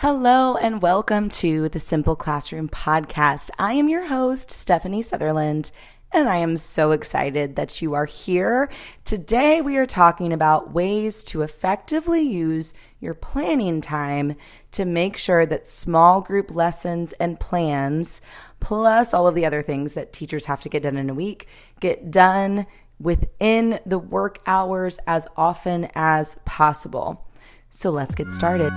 Hello 0.00 0.56
and 0.56 0.80
welcome 0.80 1.28
to 1.28 1.68
the 1.68 1.78
Simple 1.78 2.16
Classroom 2.16 2.70
podcast. 2.70 3.50
I 3.58 3.74
am 3.74 3.90
your 3.90 4.06
host, 4.06 4.50
Stephanie 4.50 5.02
Sutherland, 5.02 5.72
and 6.10 6.26
I 6.26 6.36
am 6.36 6.56
so 6.56 6.92
excited 6.92 7.56
that 7.56 7.82
you 7.82 7.92
are 7.92 8.06
here. 8.06 8.70
Today, 9.04 9.60
we 9.60 9.76
are 9.76 9.84
talking 9.84 10.32
about 10.32 10.72
ways 10.72 11.22
to 11.24 11.42
effectively 11.42 12.22
use 12.22 12.72
your 12.98 13.12
planning 13.12 13.82
time 13.82 14.36
to 14.70 14.86
make 14.86 15.18
sure 15.18 15.44
that 15.44 15.68
small 15.68 16.22
group 16.22 16.50
lessons 16.54 17.12
and 17.20 17.38
plans, 17.38 18.22
plus 18.58 19.12
all 19.12 19.28
of 19.28 19.34
the 19.34 19.44
other 19.44 19.60
things 19.60 19.92
that 19.92 20.14
teachers 20.14 20.46
have 20.46 20.62
to 20.62 20.70
get 20.70 20.82
done 20.82 20.96
in 20.96 21.10
a 21.10 21.14
week, 21.14 21.46
get 21.78 22.10
done 22.10 22.66
within 22.98 23.78
the 23.84 23.98
work 23.98 24.38
hours 24.46 24.98
as 25.06 25.28
often 25.36 25.90
as 25.94 26.38
possible. 26.46 27.28
So 27.68 27.90
let's 27.90 28.14
get 28.14 28.32
started. 28.32 28.72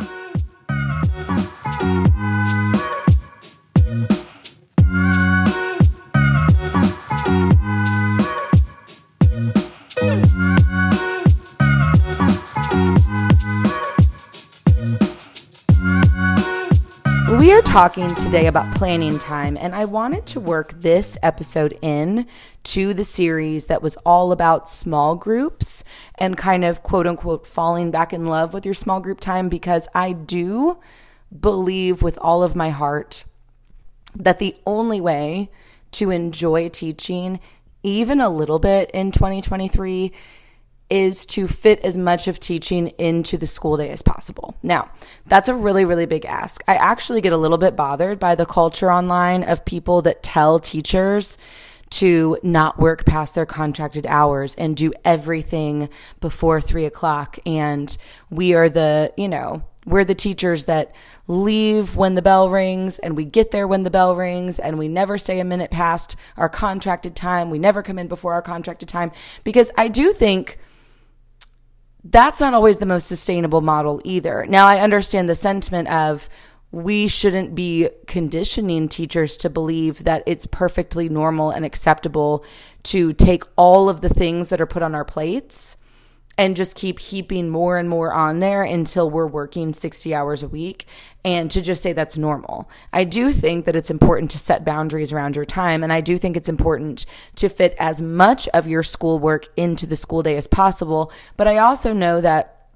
We 17.39 17.52
are 17.52 17.61
talking 17.63 18.13
today 18.16 18.47
about 18.47 18.73
planning 18.75 19.20
time, 19.20 19.58
and 19.59 19.75
I 19.75 19.86
wanted 19.86 20.25
to 20.27 20.39
work 20.39 20.73
this 20.80 21.17
episode 21.22 21.77
in 21.81 22.25
to 22.63 22.94
the 22.94 23.03
series 23.03 23.66
that 23.66 23.81
was 23.81 23.97
all 24.05 24.31
about 24.31 24.70
small 24.70 25.16
groups 25.16 25.84
and 26.16 26.38
kind 26.38 26.63
of 26.63 26.84
quote 26.84 27.05
unquote 27.05 27.45
falling 27.45 27.91
back 27.91 28.13
in 28.13 28.27
love 28.27 28.53
with 28.53 28.66
your 28.66 28.73
small 28.73 29.00
group 29.00 29.20
time 29.20 29.50
because 29.50 29.89
I 29.94 30.13
do 30.13 30.80
believe 31.40 32.02
with 32.02 32.18
all 32.20 32.44
of 32.44 32.55
my 32.55 32.70
heart 32.70 33.26
that 34.16 34.40
the 34.40 34.55
only 34.66 35.02
way 35.02 35.50
to 35.92 36.09
enjoy 36.09 36.70
teaching, 36.70 37.40
even 37.81 38.20
a 38.22 38.30
little 38.30 38.59
bit 38.59 38.92
in 38.92 39.12
2023, 39.12 40.12
is 40.90 41.25
to 41.25 41.48
fit 41.48 41.80
as 41.80 41.98
much 41.98 42.28
of 42.28 42.40
teaching 42.40 42.90
into 43.00 43.38
the 43.38 43.48
school 43.48 43.78
day 43.78 43.90
as 43.90 44.02
possible. 44.02 44.56
Now, 44.62 44.92
that's 45.25 45.50
a 45.50 45.56
really, 45.56 45.86
really 45.86 46.06
big 46.06 46.25
ask. 46.25 46.64
I 46.67 46.75
actually 46.75 47.22
get 47.22 47.34
a 47.34 47.38
little 47.38 47.58
bit 47.58 47.75
bothered 47.75 48.20
by 48.20 48.36
the 48.36 48.45
culture 48.45 48.92
online 48.92 49.44
of 49.44 49.66
people 49.66 50.03
that 50.03 50.22
tell 50.22 50.59
teachers 50.59 51.38
to 51.90 52.38
not 52.44 52.80
work 52.80 53.06
past 53.06 53.36
their 53.36 53.45
contracted 53.45 54.06
hours 54.08 54.56
and 54.56 54.75
do 54.75 54.92
everything 55.06 55.90
before 56.20 56.59
three 56.59 56.86
o'clock. 56.86 57.40
And 57.45 57.95
we 58.30 58.53
are 58.53 58.70
the, 58.70 59.14
you 59.16 59.28
know, 59.28 59.64
we're 59.86 60.06
the 60.06 60.16
teachers 60.16 60.66
that 60.66 60.94
leave 61.28 61.95
when 61.95 62.16
the 62.16 62.22
bell 62.22 62.50
rings 62.50 63.00
and 63.00 63.17
we 63.17 63.26
get 63.26 63.52
there 63.52 63.67
when 63.67 63.84
the 63.84 63.90
bell 63.90 64.16
rings 64.16 64.59
and 64.59 64.78
we 64.78 64.88
never 64.88 65.17
stay 65.17 65.40
a 65.40 65.45
minute 65.45 65.72
past 65.72 66.16
our 66.38 66.50
contracted 66.50 67.16
time. 67.16 67.50
We 67.50 67.59
never 67.59 67.84
come 67.84 68.00
in 68.00 68.08
before 68.08 68.34
our 68.34 68.42
contracted 68.42 68.90
time 68.90 69.12
because 69.44 69.72
I 69.78 69.88
do 69.88 70.14
think 70.14 70.59
that's 72.03 72.40
not 72.40 72.53
always 72.53 72.78
the 72.78 72.86
most 72.86 73.08
sustainable 73.08 73.62
model 73.62 74.02
either. 74.03 74.45
Now, 74.48 74.67
I 74.67 74.80
understand 74.80 75.30
the 75.30 75.36
sentiment 75.36 75.90
of 75.90 76.30
we 76.72 77.08
shouldn't 77.08 77.53
be 77.53 77.88
conditioning 78.08 78.90
teachers 78.90 79.38
to 79.38 79.50
believe 79.50 80.03
that 80.06 80.23
it's 80.25 80.45
perfectly 80.47 81.08
normal 81.08 81.52
and 81.52 81.64
acceptable 81.64 82.44
to 82.81 83.14
take 83.14 83.44
all 83.56 83.90
of 83.90 84.02
the 84.02 84.09
things 84.09 84.50
that 84.50 84.59
are 84.59 84.66
put 84.66 84.81
on 84.81 84.95
our 84.95 85.06
plates 85.06 85.78
and 86.38 86.56
just 86.56 86.76
keep 86.76 87.00
heaping 87.00 87.50
more 87.50 87.78
and 87.78 87.88
more 87.88 88.12
on 88.12 88.39
there 88.39 88.64
until 88.64 89.09
we're 89.09 89.28
working 89.28 89.73
60 89.73 90.16
hours 90.16 90.42
a 90.42 90.48
week 90.48 90.88
and 91.23 91.52
to 91.52 91.62
just 91.62 91.84
say 91.84 91.94
that's 91.94 92.17
normal. 92.17 92.70
I 92.92 93.03
do 93.03 93.31
think 93.31 93.66
that 93.66 93.75
it's 93.75 93.92
important 93.92 94.31
to 94.31 94.40
set 94.40 94.66
boundaries 94.66 95.14
around 95.14 95.36
your 95.36 95.45
time 95.45 95.84
and 95.84 95.94
I 95.94 96.02
do 96.02 96.17
think 96.17 96.36
it's 96.36 96.50
important 96.50 97.06
to 97.36 97.50
fit 97.50 97.75
as 97.80 98.02
much 98.02 98.48
of 98.50 98.67
your 98.67 98.84
schoolwork 98.84 99.47
into 99.56 99.85
the 99.85 99.96
school 99.96 100.24
day 100.24 100.35
as 100.35 100.47
possible, 100.47 101.12
but 101.38 101.47
I 101.47 101.57
also 101.57 101.94
know 101.94 102.19
that 102.22 102.68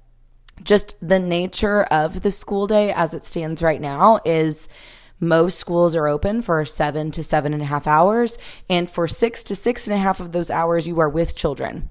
just 0.62 0.96
the 1.00 1.18
nature 1.18 1.84
of 1.84 2.22
the 2.22 2.30
school 2.30 2.66
day 2.66 2.92
as 2.92 3.14
it 3.14 3.24
stands 3.24 3.62
right 3.62 3.80
now 3.80 4.20
is 4.24 4.68
most 5.20 5.58
schools 5.58 5.96
are 5.96 6.06
open 6.06 6.42
for 6.42 6.64
seven 6.64 7.10
to 7.12 7.24
seven 7.24 7.52
and 7.52 7.62
a 7.62 7.66
half 7.66 7.88
hours. 7.88 8.38
And 8.70 8.88
for 8.88 9.08
six 9.08 9.42
to 9.44 9.56
six 9.56 9.88
and 9.88 9.94
a 9.94 9.98
half 9.98 10.20
of 10.20 10.30
those 10.30 10.48
hours, 10.48 10.86
you 10.86 11.00
are 11.00 11.08
with 11.08 11.34
children 11.34 11.90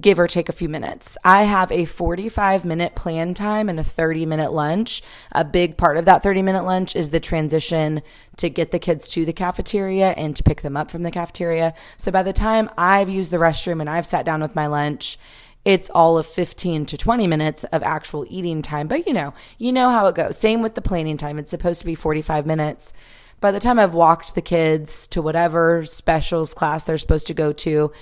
give 0.00 0.18
or 0.18 0.26
take 0.26 0.48
a 0.48 0.52
few 0.52 0.68
minutes. 0.68 1.16
I 1.24 1.44
have 1.44 1.72
a 1.72 1.86
45 1.86 2.64
minute 2.64 2.94
plan 2.94 3.32
time 3.32 3.68
and 3.68 3.80
a 3.80 3.84
30 3.84 4.26
minute 4.26 4.52
lunch. 4.52 5.02
A 5.32 5.44
big 5.44 5.76
part 5.78 5.96
of 5.96 6.04
that 6.04 6.22
30 6.22 6.42
minute 6.42 6.64
lunch 6.64 6.94
is 6.94 7.10
the 7.10 7.20
transition 7.20 8.02
to 8.36 8.50
get 8.50 8.70
the 8.70 8.78
kids 8.78 9.08
to 9.08 9.24
the 9.24 9.32
cafeteria 9.32 10.10
and 10.10 10.36
to 10.36 10.42
pick 10.42 10.60
them 10.60 10.76
up 10.76 10.90
from 10.90 11.02
the 11.02 11.10
cafeteria. 11.10 11.74
So 11.96 12.12
by 12.12 12.22
the 12.22 12.32
time 12.32 12.70
I've 12.76 13.08
used 13.08 13.30
the 13.30 13.38
restroom 13.38 13.80
and 13.80 13.88
I've 13.88 14.06
sat 14.06 14.26
down 14.26 14.42
with 14.42 14.54
my 14.54 14.66
lunch, 14.66 15.18
it's 15.64 15.90
all 15.90 16.18
of 16.18 16.26
15 16.26 16.86
to 16.86 16.96
20 16.96 17.26
minutes 17.26 17.64
of 17.64 17.82
actual 17.82 18.26
eating 18.28 18.62
time. 18.62 18.88
But 18.88 19.06
you 19.06 19.12
know, 19.12 19.34
you 19.56 19.72
know 19.72 19.90
how 19.90 20.06
it 20.06 20.14
goes. 20.14 20.38
Same 20.38 20.62
with 20.62 20.74
the 20.74 20.82
planning 20.82 21.16
time. 21.16 21.38
It's 21.38 21.50
supposed 21.50 21.80
to 21.80 21.86
be 21.86 21.94
45 21.94 22.46
minutes. 22.46 22.92
By 23.40 23.52
the 23.52 23.60
time 23.60 23.78
I've 23.78 23.94
walked 23.94 24.34
the 24.34 24.42
kids 24.42 25.06
to 25.08 25.22
whatever 25.22 25.84
specials 25.84 26.54
class 26.54 26.84
they're 26.84 26.98
supposed 26.98 27.28
to 27.28 27.34
go 27.34 27.52
to, 27.52 27.92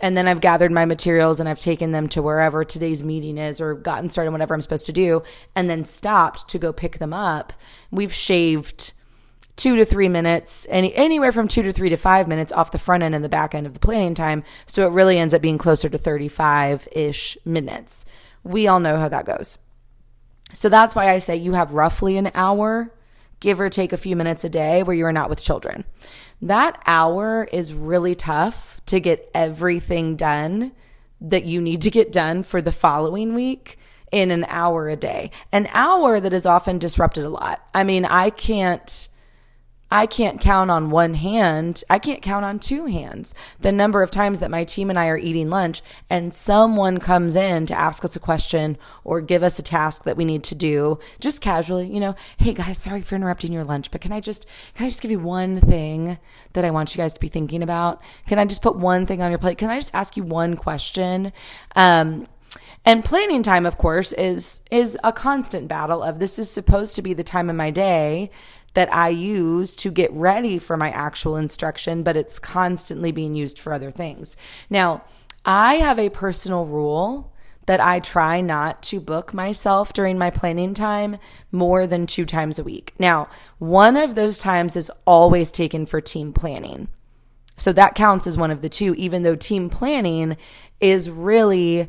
and 0.00 0.16
then 0.16 0.28
I've 0.28 0.40
gathered 0.40 0.72
my 0.72 0.84
materials 0.84 1.40
and 1.40 1.48
I've 1.48 1.58
taken 1.58 1.92
them 1.92 2.08
to 2.08 2.22
wherever 2.22 2.64
today's 2.64 3.02
meeting 3.02 3.38
is 3.38 3.60
or 3.60 3.74
gotten 3.74 4.10
started 4.10 4.30
whatever 4.30 4.54
I'm 4.54 4.60
supposed 4.60 4.86
to 4.86 4.92
do 4.92 5.22
and 5.54 5.70
then 5.70 5.84
stopped 5.84 6.48
to 6.48 6.58
go 6.58 6.72
pick 6.72 6.98
them 6.98 7.12
up. 7.12 7.52
We've 7.90 8.12
shaved 8.12 8.92
two 9.56 9.76
to 9.76 9.84
three 9.86 10.08
minutes, 10.08 10.66
any, 10.68 10.94
anywhere 10.94 11.32
from 11.32 11.48
two 11.48 11.62
to 11.62 11.72
three 11.72 11.88
to 11.88 11.96
five 11.96 12.28
minutes 12.28 12.52
off 12.52 12.72
the 12.72 12.78
front 12.78 13.02
end 13.02 13.14
and 13.14 13.24
the 13.24 13.28
back 13.28 13.54
end 13.54 13.66
of 13.66 13.72
the 13.72 13.80
planning 13.80 14.14
time. 14.14 14.44
So 14.66 14.86
it 14.86 14.92
really 14.92 15.18
ends 15.18 15.32
up 15.32 15.40
being 15.40 15.58
closer 15.58 15.88
to 15.88 15.98
35 15.98 16.88
ish 16.92 17.38
minutes. 17.44 18.04
We 18.44 18.68
all 18.68 18.80
know 18.80 18.98
how 18.98 19.08
that 19.08 19.24
goes. 19.24 19.58
So 20.52 20.68
that's 20.68 20.94
why 20.94 21.10
I 21.10 21.18
say 21.18 21.36
you 21.36 21.52
have 21.52 21.72
roughly 21.72 22.16
an 22.16 22.30
hour, 22.34 22.92
give 23.40 23.60
or 23.60 23.68
take 23.68 23.92
a 23.92 23.98
few 23.98 24.16
minutes 24.16 24.44
a 24.44 24.48
day 24.48 24.82
where 24.82 24.96
you 24.96 25.04
are 25.06 25.12
not 25.12 25.28
with 25.28 25.42
children. 25.42 25.84
That 26.40 26.82
hour 26.86 27.48
is 27.52 27.74
really 27.74 28.14
tough 28.14 28.80
to 28.86 29.00
get 29.00 29.30
everything 29.34 30.16
done 30.16 30.72
that 31.20 31.44
you 31.44 31.60
need 31.60 31.82
to 31.82 31.90
get 31.90 32.12
done 32.12 32.42
for 32.42 32.60
the 32.60 32.72
following 32.72 33.34
week 33.34 33.78
in 34.12 34.30
an 34.30 34.44
hour 34.48 34.88
a 34.88 34.96
day. 34.96 35.30
An 35.52 35.68
hour 35.72 36.20
that 36.20 36.32
is 36.32 36.46
often 36.46 36.78
disrupted 36.78 37.24
a 37.24 37.30
lot. 37.30 37.66
I 37.74 37.84
mean, 37.84 38.04
I 38.04 38.30
can't 38.30 39.08
I 39.90 40.06
can't 40.06 40.40
count 40.40 40.70
on 40.70 40.90
one 40.90 41.14
hand. 41.14 41.84
I 41.88 41.98
can't 41.98 42.20
count 42.20 42.44
on 42.44 42.58
two 42.58 42.86
hands 42.86 43.34
the 43.60 43.70
number 43.70 44.02
of 44.02 44.10
times 44.10 44.40
that 44.40 44.50
my 44.50 44.64
team 44.64 44.90
and 44.90 44.98
I 44.98 45.06
are 45.08 45.16
eating 45.16 45.48
lunch 45.48 45.80
and 46.10 46.34
someone 46.34 46.98
comes 46.98 47.36
in 47.36 47.66
to 47.66 47.74
ask 47.74 48.04
us 48.04 48.16
a 48.16 48.20
question 48.20 48.78
or 49.04 49.20
give 49.20 49.44
us 49.44 49.58
a 49.58 49.62
task 49.62 50.02
that 50.04 50.16
we 50.16 50.24
need 50.24 50.42
to 50.44 50.56
do 50.56 50.98
just 51.20 51.40
casually, 51.40 51.86
you 51.86 52.00
know, 52.00 52.16
hey 52.38 52.52
guys, 52.52 52.78
sorry 52.78 53.02
for 53.02 53.14
interrupting 53.14 53.52
your 53.52 53.64
lunch, 53.64 53.90
but 53.92 54.00
can 54.00 54.10
I 54.10 54.20
just, 54.20 54.46
can 54.74 54.86
I 54.86 54.88
just 54.88 55.02
give 55.02 55.10
you 55.10 55.20
one 55.20 55.60
thing 55.60 56.18
that 56.54 56.64
I 56.64 56.70
want 56.70 56.94
you 56.94 56.98
guys 56.98 57.14
to 57.14 57.20
be 57.20 57.28
thinking 57.28 57.62
about? 57.62 58.02
Can 58.26 58.40
I 58.40 58.44
just 58.44 58.62
put 58.62 58.76
one 58.76 59.06
thing 59.06 59.22
on 59.22 59.30
your 59.30 59.38
plate? 59.38 59.58
Can 59.58 59.70
I 59.70 59.78
just 59.78 59.94
ask 59.94 60.16
you 60.16 60.24
one 60.24 60.56
question? 60.56 61.32
Um, 61.76 62.26
and 62.84 63.04
planning 63.04 63.42
time, 63.42 63.66
of 63.66 63.78
course, 63.78 64.12
is 64.12 64.62
is 64.70 64.96
a 65.02 65.12
constant 65.12 65.66
battle 65.66 66.04
of 66.04 66.20
this 66.20 66.38
is 66.38 66.48
supposed 66.48 66.94
to 66.94 67.02
be 67.02 67.14
the 67.14 67.24
time 67.24 67.50
of 67.50 67.56
my 67.56 67.72
day 67.72 68.30
that 68.76 68.92
I 68.92 69.08
use 69.08 69.74
to 69.76 69.90
get 69.90 70.12
ready 70.12 70.58
for 70.58 70.76
my 70.76 70.90
actual 70.90 71.36
instruction, 71.36 72.02
but 72.02 72.14
it's 72.14 72.38
constantly 72.38 73.10
being 73.10 73.34
used 73.34 73.58
for 73.58 73.72
other 73.72 73.90
things. 73.90 74.36
Now, 74.68 75.02
I 75.46 75.76
have 75.76 75.98
a 75.98 76.10
personal 76.10 76.66
rule 76.66 77.32
that 77.64 77.80
I 77.80 78.00
try 78.00 78.42
not 78.42 78.82
to 78.84 79.00
book 79.00 79.32
myself 79.32 79.94
during 79.94 80.18
my 80.18 80.28
planning 80.28 80.74
time 80.74 81.16
more 81.50 81.86
than 81.86 82.06
two 82.06 82.26
times 82.26 82.58
a 82.58 82.64
week. 82.64 82.92
Now, 82.98 83.30
one 83.56 83.96
of 83.96 84.14
those 84.14 84.38
times 84.38 84.76
is 84.76 84.92
always 85.06 85.50
taken 85.50 85.86
for 85.86 86.02
team 86.02 86.34
planning. 86.34 86.88
So 87.56 87.72
that 87.72 87.94
counts 87.94 88.26
as 88.26 88.36
one 88.36 88.50
of 88.50 88.60
the 88.60 88.68
two, 88.68 88.94
even 88.96 89.22
though 89.22 89.36
team 89.36 89.70
planning 89.70 90.36
is 90.80 91.08
really 91.08 91.88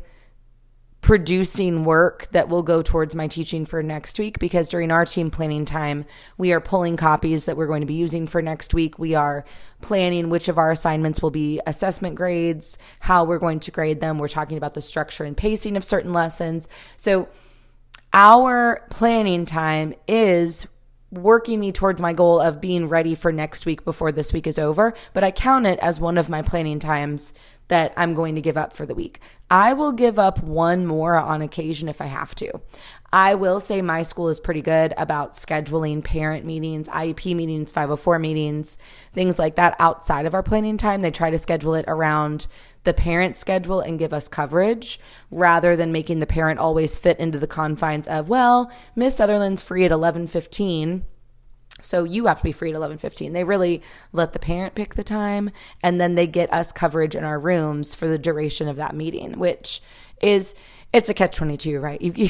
producing 1.07 1.85
work 1.85 2.27
that 2.31 2.49
will 2.49 2.63
go 2.63 2.81
towards 2.81 3.15
my 3.15 3.29
teaching 3.29 3.65
for 3.65 3.81
next 3.81 4.19
week 4.19 4.37
because 4.39 4.67
during 4.67 4.91
our 4.91 5.05
team 5.05 5.31
planning 5.31 5.63
time, 5.63 6.03
we 6.37 6.51
are 6.51 6.59
pulling 6.59 6.97
copies 6.97 7.45
that 7.45 7.55
we're 7.55 7.65
going 7.65 7.79
to 7.79 7.87
be 7.87 7.93
using 7.93 8.27
for 8.27 8.41
next 8.41 8.73
week. 8.73 8.99
We 8.99 9.15
are 9.15 9.45
planning 9.79 10.27
which 10.27 10.49
of 10.49 10.57
our 10.57 10.69
assignments 10.69 11.21
will 11.21 11.31
be 11.31 11.61
assessment 11.65 12.15
grades, 12.15 12.77
how 12.99 13.23
we're 13.23 13.39
going 13.39 13.61
to 13.61 13.71
grade 13.71 14.01
them. 14.01 14.17
We're 14.17 14.27
talking 14.27 14.57
about 14.57 14.73
the 14.73 14.81
structure 14.81 15.23
and 15.23 15.37
pacing 15.37 15.77
of 15.77 15.85
certain 15.85 16.11
lessons. 16.11 16.67
So, 16.97 17.29
our 18.11 18.85
planning 18.89 19.45
time 19.45 19.93
is 20.09 20.67
working 21.11 21.59
me 21.59 21.71
towards 21.71 22.01
my 22.01 22.13
goal 22.13 22.39
of 22.39 22.59
being 22.59 22.87
ready 22.87 23.15
for 23.15 23.31
next 23.31 23.65
week 23.65 23.85
before 23.85 24.11
this 24.11 24.33
week 24.33 24.47
is 24.47 24.59
over, 24.59 24.93
but 25.13 25.23
I 25.23 25.31
count 25.31 25.65
it 25.65 25.79
as 25.79 25.99
one 25.99 26.17
of 26.17 26.29
my 26.29 26.41
planning 26.41 26.79
times 26.79 27.33
that 27.69 27.93
I'm 27.97 28.13
going 28.13 28.35
to 28.35 28.41
give 28.41 28.57
up 28.57 28.73
for 28.73 28.85
the 28.85 28.95
week. 28.95 29.19
I 29.49 29.73
will 29.73 29.91
give 29.91 30.19
up 30.19 30.41
one 30.41 30.85
more 30.85 31.15
on 31.15 31.41
occasion 31.41 31.89
if 31.89 32.01
I 32.01 32.05
have 32.05 32.35
to. 32.35 32.61
I 33.11 33.35
will 33.35 33.59
say 33.61 33.81
my 33.81 34.01
school 34.03 34.27
is 34.27 34.39
pretty 34.39 34.61
good 34.61 34.93
about 34.97 35.33
scheduling 35.33 36.03
parent 36.03 36.45
meetings, 36.45 36.89
IEP 36.89 37.35
meetings, 37.35 37.71
504 37.71 38.19
meetings, 38.19 38.77
things 39.13 39.39
like 39.39 39.55
that 39.55 39.75
outside 39.79 40.25
of 40.25 40.33
our 40.33 40.43
planning 40.43 40.77
time. 40.77 41.01
They 41.01 41.11
try 41.11 41.29
to 41.29 41.37
schedule 41.37 41.73
it 41.75 41.85
around 41.87 42.47
the 42.83 42.93
parent 42.93 43.37
schedule 43.37 43.79
and 43.79 43.99
give 43.99 44.13
us 44.13 44.27
coverage 44.27 44.99
rather 45.31 45.75
than 45.75 45.91
making 45.91 46.19
the 46.19 46.25
parent 46.25 46.59
always 46.59 46.99
fit 46.99 47.19
into 47.19 47.39
the 47.39 47.47
confines 47.47 48.07
of, 48.07 48.29
well, 48.29 48.71
Miss 48.95 49.15
Sutherland's 49.17 49.63
free 49.63 49.85
at 49.85 49.91
11:15 49.91 51.03
so 51.79 52.03
you 52.03 52.25
have 52.25 52.39
to 52.39 52.43
be 52.43 52.51
free 52.51 52.71
at 52.71 52.75
11:15. 52.75 53.33
They 53.33 53.43
really 53.43 53.81
let 54.11 54.33
the 54.33 54.39
parent 54.39 54.75
pick 54.75 54.95
the 54.95 55.03
time 55.03 55.51
and 55.83 56.01
then 56.01 56.15
they 56.15 56.27
get 56.27 56.51
us 56.51 56.71
coverage 56.71 57.15
in 57.15 57.23
our 57.23 57.39
rooms 57.39 57.93
for 57.93 58.07
the 58.07 58.17
duration 58.17 58.67
of 58.67 58.77
that 58.77 58.95
meeting, 58.95 59.37
which 59.37 59.81
is 60.21 60.55
it's 60.97 61.09
a 61.09 61.13
catch 61.13 61.35
22, 61.35 61.79
right? 61.79 62.01
You, 62.01 62.11
you 62.15 62.29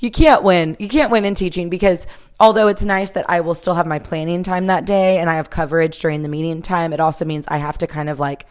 you 0.00 0.10
can't 0.10 0.42
win. 0.42 0.76
You 0.80 0.88
can't 0.88 1.10
win 1.10 1.24
in 1.24 1.34
teaching 1.34 1.70
because 1.70 2.06
although 2.40 2.66
it's 2.66 2.84
nice 2.84 3.12
that 3.12 3.30
I 3.30 3.40
will 3.40 3.54
still 3.54 3.74
have 3.74 3.86
my 3.86 4.00
planning 4.00 4.42
time 4.42 4.66
that 4.66 4.84
day 4.84 5.18
and 5.18 5.30
I 5.30 5.36
have 5.36 5.50
coverage 5.50 6.00
during 6.00 6.22
the 6.22 6.28
meeting 6.28 6.60
time, 6.60 6.92
it 6.92 7.00
also 7.00 7.24
means 7.24 7.46
I 7.46 7.58
have 7.58 7.78
to 7.78 7.86
kind 7.86 8.10
of 8.10 8.18
like 8.18 8.46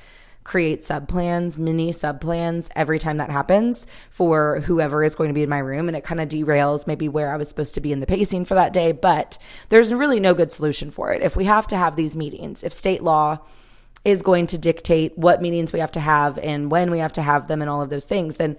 create 0.45 0.85
sub 0.85 1.09
plans, 1.09 1.57
mini 1.57 1.91
sub 1.91 2.21
plans 2.21 2.69
every 2.73 2.97
time 2.97 3.17
that 3.17 3.29
happens 3.29 3.85
for 4.09 4.61
whoever 4.61 5.03
is 5.03 5.15
going 5.15 5.27
to 5.27 5.33
be 5.33 5.43
in 5.43 5.49
my 5.49 5.59
room. 5.59 5.89
And 5.89 5.97
it 5.97 6.05
kind 6.05 6.21
of 6.21 6.29
derails 6.29 6.87
maybe 6.87 7.09
where 7.09 7.33
I 7.33 7.35
was 7.35 7.49
supposed 7.49 7.75
to 7.75 7.81
be 7.81 7.91
in 7.91 7.99
the 7.99 8.05
pacing 8.07 8.45
for 8.45 8.53
that 8.53 8.71
day. 8.71 8.93
But 8.93 9.37
there's 9.67 9.93
really 9.93 10.21
no 10.21 10.33
good 10.33 10.53
solution 10.53 10.91
for 10.91 11.11
it. 11.11 11.21
If 11.21 11.35
we 11.35 11.43
have 11.43 11.67
to 11.67 11.77
have 11.77 11.97
these 11.97 12.15
meetings, 12.15 12.63
if 12.63 12.71
state 12.71 13.03
law 13.03 13.39
is 14.05 14.21
going 14.21 14.47
to 14.47 14.57
dictate 14.57 15.17
what 15.17 15.41
meetings 15.41 15.73
we 15.73 15.79
have 15.79 15.91
to 15.91 15.99
have 15.99 16.39
and 16.39 16.71
when 16.71 16.89
we 16.89 16.99
have 16.99 17.11
to 17.11 17.21
have 17.21 17.49
them 17.49 17.61
and 17.61 17.69
all 17.69 17.81
of 17.81 17.89
those 17.89 18.05
things, 18.05 18.37
then 18.37 18.55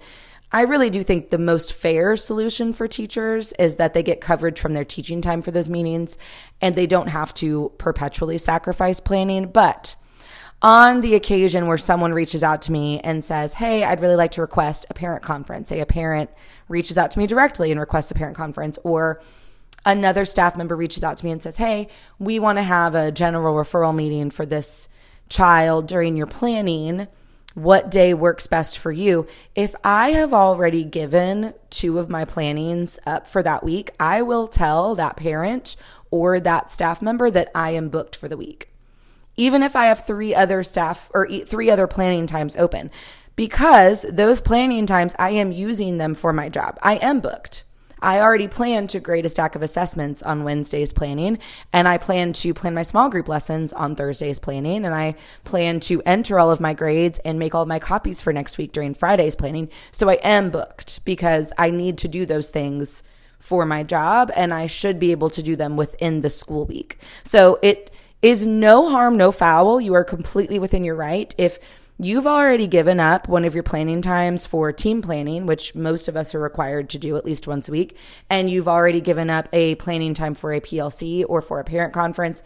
I 0.51 0.61
really 0.61 0.89
do 0.89 1.03
think 1.03 1.29
the 1.29 1.37
most 1.37 1.73
fair 1.73 2.15
solution 2.15 2.73
for 2.73 2.87
teachers 2.87 3.53
is 3.59 3.75
that 3.75 3.93
they 3.93 4.01
get 4.01 4.19
coverage 4.19 4.59
from 4.59 4.73
their 4.73 4.85
teaching 4.85 5.21
time 5.21 5.41
for 5.41 5.51
those 5.51 5.69
meetings 5.69 6.17
and 6.59 6.75
they 6.75 6.87
don't 6.87 7.09
have 7.09 7.33
to 7.35 7.71
perpetually 7.77 8.39
sacrifice 8.39 8.99
planning. 8.99 9.47
But 9.51 9.95
on 10.61 11.01
the 11.01 11.15
occasion 11.15 11.67
where 11.67 11.77
someone 11.77 12.13
reaches 12.13 12.43
out 12.43 12.63
to 12.63 12.71
me 12.71 12.99
and 13.01 13.23
says, 13.23 13.53
Hey, 13.53 13.83
I'd 13.83 14.01
really 14.01 14.15
like 14.15 14.31
to 14.31 14.41
request 14.41 14.87
a 14.89 14.93
parent 14.93 15.23
conference, 15.23 15.69
say 15.69 15.81
a 15.81 15.85
parent 15.85 16.31
reaches 16.67 16.97
out 16.97 17.11
to 17.11 17.19
me 17.19 17.27
directly 17.27 17.71
and 17.71 17.79
requests 17.79 18.11
a 18.11 18.15
parent 18.15 18.35
conference, 18.35 18.79
or 18.83 19.21
another 19.85 20.25
staff 20.25 20.57
member 20.57 20.75
reaches 20.75 21.03
out 21.03 21.17
to 21.17 21.25
me 21.25 21.31
and 21.31 21.41
says, 21.41 21.57
Hey, 21.57 21.87
we 22.17 22.39
want 22.39 22.57
to 22.57 22.63
have 22.63 22.95
a 22.95 23.11
general 23.11 23.55
referral 23.55 23.95
meeting 23.95 24.31
for 24.31 24.45
this 24.45 24.89
child 25.29 25.87
during 25.87 26.17
your 26.17 26.27
planning. 26.27 27.07
What 27.55 27.91
day 27.91 28.13
works 28.13 28.47
best 28.47 28.77
for 28.77 28.91
you? 28.91 29.27
If 29.55 29.75
I 29.83 30.11
have 30.11 30.33
already 30.33 30.83
given 30.83 31.53
two 31.69 31.99
of 31.99 32.09
my 32.09 32.25
plannings 32.25 32.99
up 33.05 33.27
for 33.27 33.41
that 33.43 33.63
week, 33.63 33.91
I 33.99 34.21
will 34.21 34.47
tell 34.47 34.95
that 34.95 35.17
parent 35.17 35.75
or 36.11 36.39
that 36.39 36.71
staff 36.71 37.01
member 37.01 37.29
that 37.31 37.49
I 37.55 37.71
am 37.71 37.89
booked 37.89 38.15
for 38.15 38.27
the 38.27 38.37
week 38.37 38.69
even 39.39 39.63
if 39.63 39.73
I 39.73 39.85
have 39.85 40.05
three 40.05 40.35
other 40.35 40.63
staff 40.63 41.09
or 41.13 41.25
three 41.45 41.71
other 41.71 41.87
planning 41.87 42.27
times 42.27 42.57
open, 42.57 42.91
because 43.37 44.05
those 44.11 44.41
planning 44.41 44.85
times, 44.85 45.15
I 45.17 45.29
am 45.29 45.53
using 45.53 45.97
them 45.97 46.13
for 46.13 46.33
my 46.33 46.49
job. 46.49 46.77
I 46.83 46.95
am 46.95 47.21
booked. 47.21 47.63
I 48.01 48.19
already 48.19 48.47
plan 48.47 48.87
to 48.87 48.99
grade 48.99 49.25
a 49.25 49.29
stack 49.29 49.55
of 49.55 49.63
assessments 49.63 50.21
on 50.21 50.43
Wednesday's 50.43 50.93
planning, 50.93 51.39
and 51.73 51.87
I 51.87 51.97
plan 51.97 52.33
to 52.33 52.53
plan 52.53 52.73
my 52.73 52.81
small 52.81 53.09
group 53.09 53.27
lessons 53.27 53.73
on 53.73 53.95
Thursday's 53.95 54.39
planning, 54.39 54.85
and 54.85 54.93
I 54.93 55.15
plan 55.43 55.79
to 55.81 56.01
enter 56.05 56.39
all 56.39 56.51
of 56.51 56.59
my 56.59 56.73
grades 56.73 57.19
and 57.19 57.39
make 57.39 57.55
all 57.55 57.65
my 57.65 57.79
copies 57.79 58.21
for 58.21 58.33
next 58.33 58.57
week 58.57 58.71
during 58.71 58.93
Friday's 58.93 59.35
planning. 59.35 59.69
So 59.91 60.09
I 60.09 60.19
am 60.23 60.49
booked 60.49 61.03
because 61.05 61.51
I 61.57 61.69
need 61.69 61.97
to 61.99 62.07
do 62.07 62.25
those 62.25 62.49
things 62.49 63.03
for 63.39 63.65
my 63.65 63.83
job, 63.83 64.31
and 64.35 64.53
I 64.53 64.67
should 64.67 64.99
be 64.99 65.11
able 65.11 65.29
to 65.31 65.43
do 65.43 65.55
them 65.55 65.77
within 65.77 66.21
the 66.21 66.29
school 66.29 66.65
week. 66.65 66.97
So 67.23 67.57
it 67.61 67.89
is 68.21 68.45
no 68.45 68.89
harm, 68.89 69.15
no 69.15 69.31
foul. 69.31 69.79
You 69.79 69.93
are 69.93 70.03
completely 70.03 70.59
within 70.59 70.83
your 70.83 70.95
right. 70.95 71.33
If 71.37 71.57
you've 71.99 72.25
already 72.25 72.65
given 72.65 72.99
up 72.99 73.27
one 73.27 73.43
of 73.43 73.53
your 73.53 73.63
planning 73.63 74.01
times 74.01 74.45
for 74.45 74.71
team 74.71 75.01
planning, 75.01 75.45
which 75.45 75.75
most 75.75 76.07
of 76.07 76.15
us 76.15 76.33
are 76.33 76.39
required 76.39 76.89
to 76.91 76.97
do 76.97 77.17
at 77.17 77.25
least 77.25 77.45
once 77.45 77.67
a 77.67 77.71
week, 77.71 77.97
and 78.29 78.49
you've 78.49 78.67
already 78.67 79.01
given 79.01 79.29
up 79.29 79.49
a 79.51 79.75
planning 79.75 80.13
time 80.13 80.33
for 80.33 80.53
a 80.53 80.61
PLC 80.61 81.25
or 81.27 81.41
for 81.41 81.59
a 81.59 81.65
parent 81.65 81.93
conference, 81.93 82.41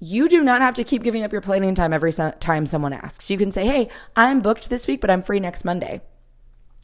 you 0.00 0.28
do 0.28 0.42
not 0.42 0.62
have 0.62 0.74
to 0.74 0.84
keep 0.84 1.02
giving 1.02 1.22
up 1.22 1.32
your 1.32 1.40
planning 1.40 1.74
time 1.74 1.92
every 1.92 2.12
time 2.12 2.66
someone 2.66 2.92
asks. 2.92 3.30
You 3.30 3.36
can 3.36 3.52
say, 3.52 3.66
Hey, 3.66 3.88
I'm 4.16 4.40
booked 4.40 4.70
this 4.70 4.86
week, 4.86 5.00
but 5.00 5.10
I'm 5.10 5.22
free 5.22 5.40
next 5.40 5.64
Monday. 5.64 6.00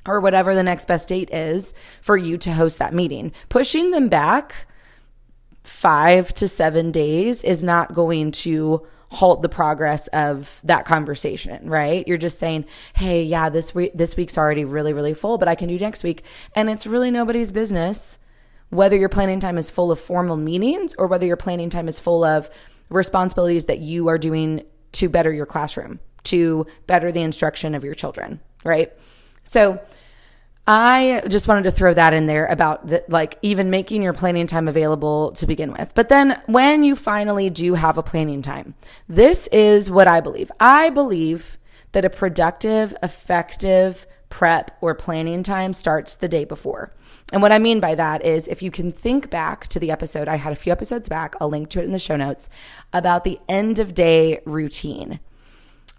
Or 0.07 0.21
whatever 0.21 0.55
the 0.55 0.63
next 0.63 0.87
best 0.87 1.09
date 1.09 1.31
is 1.33 1.73
for 2.03 2.17
you 2.17 2.37
to 2.39 2.53
host 2.53 2.79
that 2.79 2.93
meeting. 2.93 3.33
Pushing 3.49 3.91
them 3.91 4.09
back 4.09 4.67
five 5.63 6.35
to 6.35 6.47
seven 6.47 6.91
days 6.91 7.43
is 7.43 7.65
not 7.65 7.95
going 7.95 8.31
to 8.33 8.87
halt 9.15 9.43
the 9.43 9.49
progress 9.49 10.09
of 10.09 10.61
that 10.65 10.85
conversation, 10.85 11.69
right? 11.69 12.07
You're 12.07 12.17
just 12.17 12.39
saying, 12.39 12.67
"Hey, 12.95 13.23
yeah, 13.23 13.49
this 13.49 13.75
week 13.75 13.93
this 13.95 14.17
week's 14.17 14.37
already 14.37 14.65
really 14.65 14.93
really 14.93 15.15
full, 15.15 15.39
but 15.39 15.49
I 15.49 15.55
can 15.55 15.69
do 15.69 15.79
next 15.79 16.03
week." 16.03 16.25
And 16.55 16.69
it's 16.69 16.87
really 16.87 17.11
nobody's 17.11 17.53
business 17.53 18.19
whether 18.71 18.97
your 18.97 19.09
planning 19.09 19.41
time 19.41 19.57
is 19.57 19.71
full 19.71 19.93
of 19.93 20.01
formal 20.01 20.37
meetings 20.37 20.95
or 20.99 21.07
whether 21.07 21.27
your 21.27 21.37
planning 21.37 21.71
time 21.71 21.89
is 21.89 22.01
full 22.01 22.25
of 22.25 22.51
responsibilities 22.91 23.67
that 23.67 23.79
you 23.79 24.09
are 24.09 24.19
doing 24.19 24.63
to 24.93 25.09
better 25.09 25.33
your 25.33 25.47
classroom, 25.47 26.01
to 26.25 26.67
better 26.87 27.13
the 27.13 27.23
instruction 27.23 27.75
of 27.75 27.85
your 27.85 27.95
children, 27.95 28.41
right? 28.65 28.93
So, 29.45 29.81
I 30.67 31.23
just 31.29 31.47
wanted 31.47 31.65
to 31.65 31.71
throw 31.71 31.93
that 31.93 32.15
in 32.15 32.27
there 32.27 32.47
about 32.47 32.87
the, 32.87 33.05
like 33.09 33.39
even 33.43 33.69
making 33.69 34.03
your 34.03 34.15
planning 34.15 34.47
time 34.47 34.67
available 34.67 35.33
to 35.33 35.47
begin 35.47 35.73
with. 35.73 35.93
But 35.95 36.09
then 36.09 36.41
when 36.47 36.85
you 36.85 36.97
finally 36.97 37.51
do 37.51 37.75
have 37.75 37.99
a 37.99 38.03
planning 38.03 38.41
time, 38.41 38.75
this 39.09 39.47
is 39.49 39.91
what 39.91 40.09
I 40.09 40.21
believe. 40.21 40.51
I 40.59 40.89
believe 40.91 41.59
that 41.93 42.07
a 42.07 42.11
productive, 42.11 42.95
effective 43.03 44.07
prep 44.31 44.77
or 44.81 44.95
planning 44.95 45.43
time 45.43 45.75
starts 45.75 46.17
the 46.17 46.29
day 46.29 46.45
before. 46.45 46.93
And 47.33 47.43
what 47.43 47.53
I 47.53 47.59
mean 47.59 47.79
by 47.79 47.95
that 47.95 48.25
is 48.25 48.49
if 48.49 48.63
you 48.63 48.71
can 48.71 48.91
think 48.91 49.31
back 49.31 49.69
to 49.69 49.79
the 49.79 49.91
episode 49.91 50.29
I 50.29 50.37
had 50.37 50.53
a 50.53 50.57
few 50.57 50.73
episodes 50.73 51.09
back, 51.09 51.35
I'll 51.41 51.51
link 51.51 51.69
to 51.71 51.81
it 51.81 51.85
in 51.85 51.93
the 51.93 51.99
show 51.99 52.17
notes 52.17 52.49
about 52.93 53.25
the 53.25 53.39
end 53.49 53.79
of 53.79 53.95
day 53.95 54.41
routine. 54.45 55.21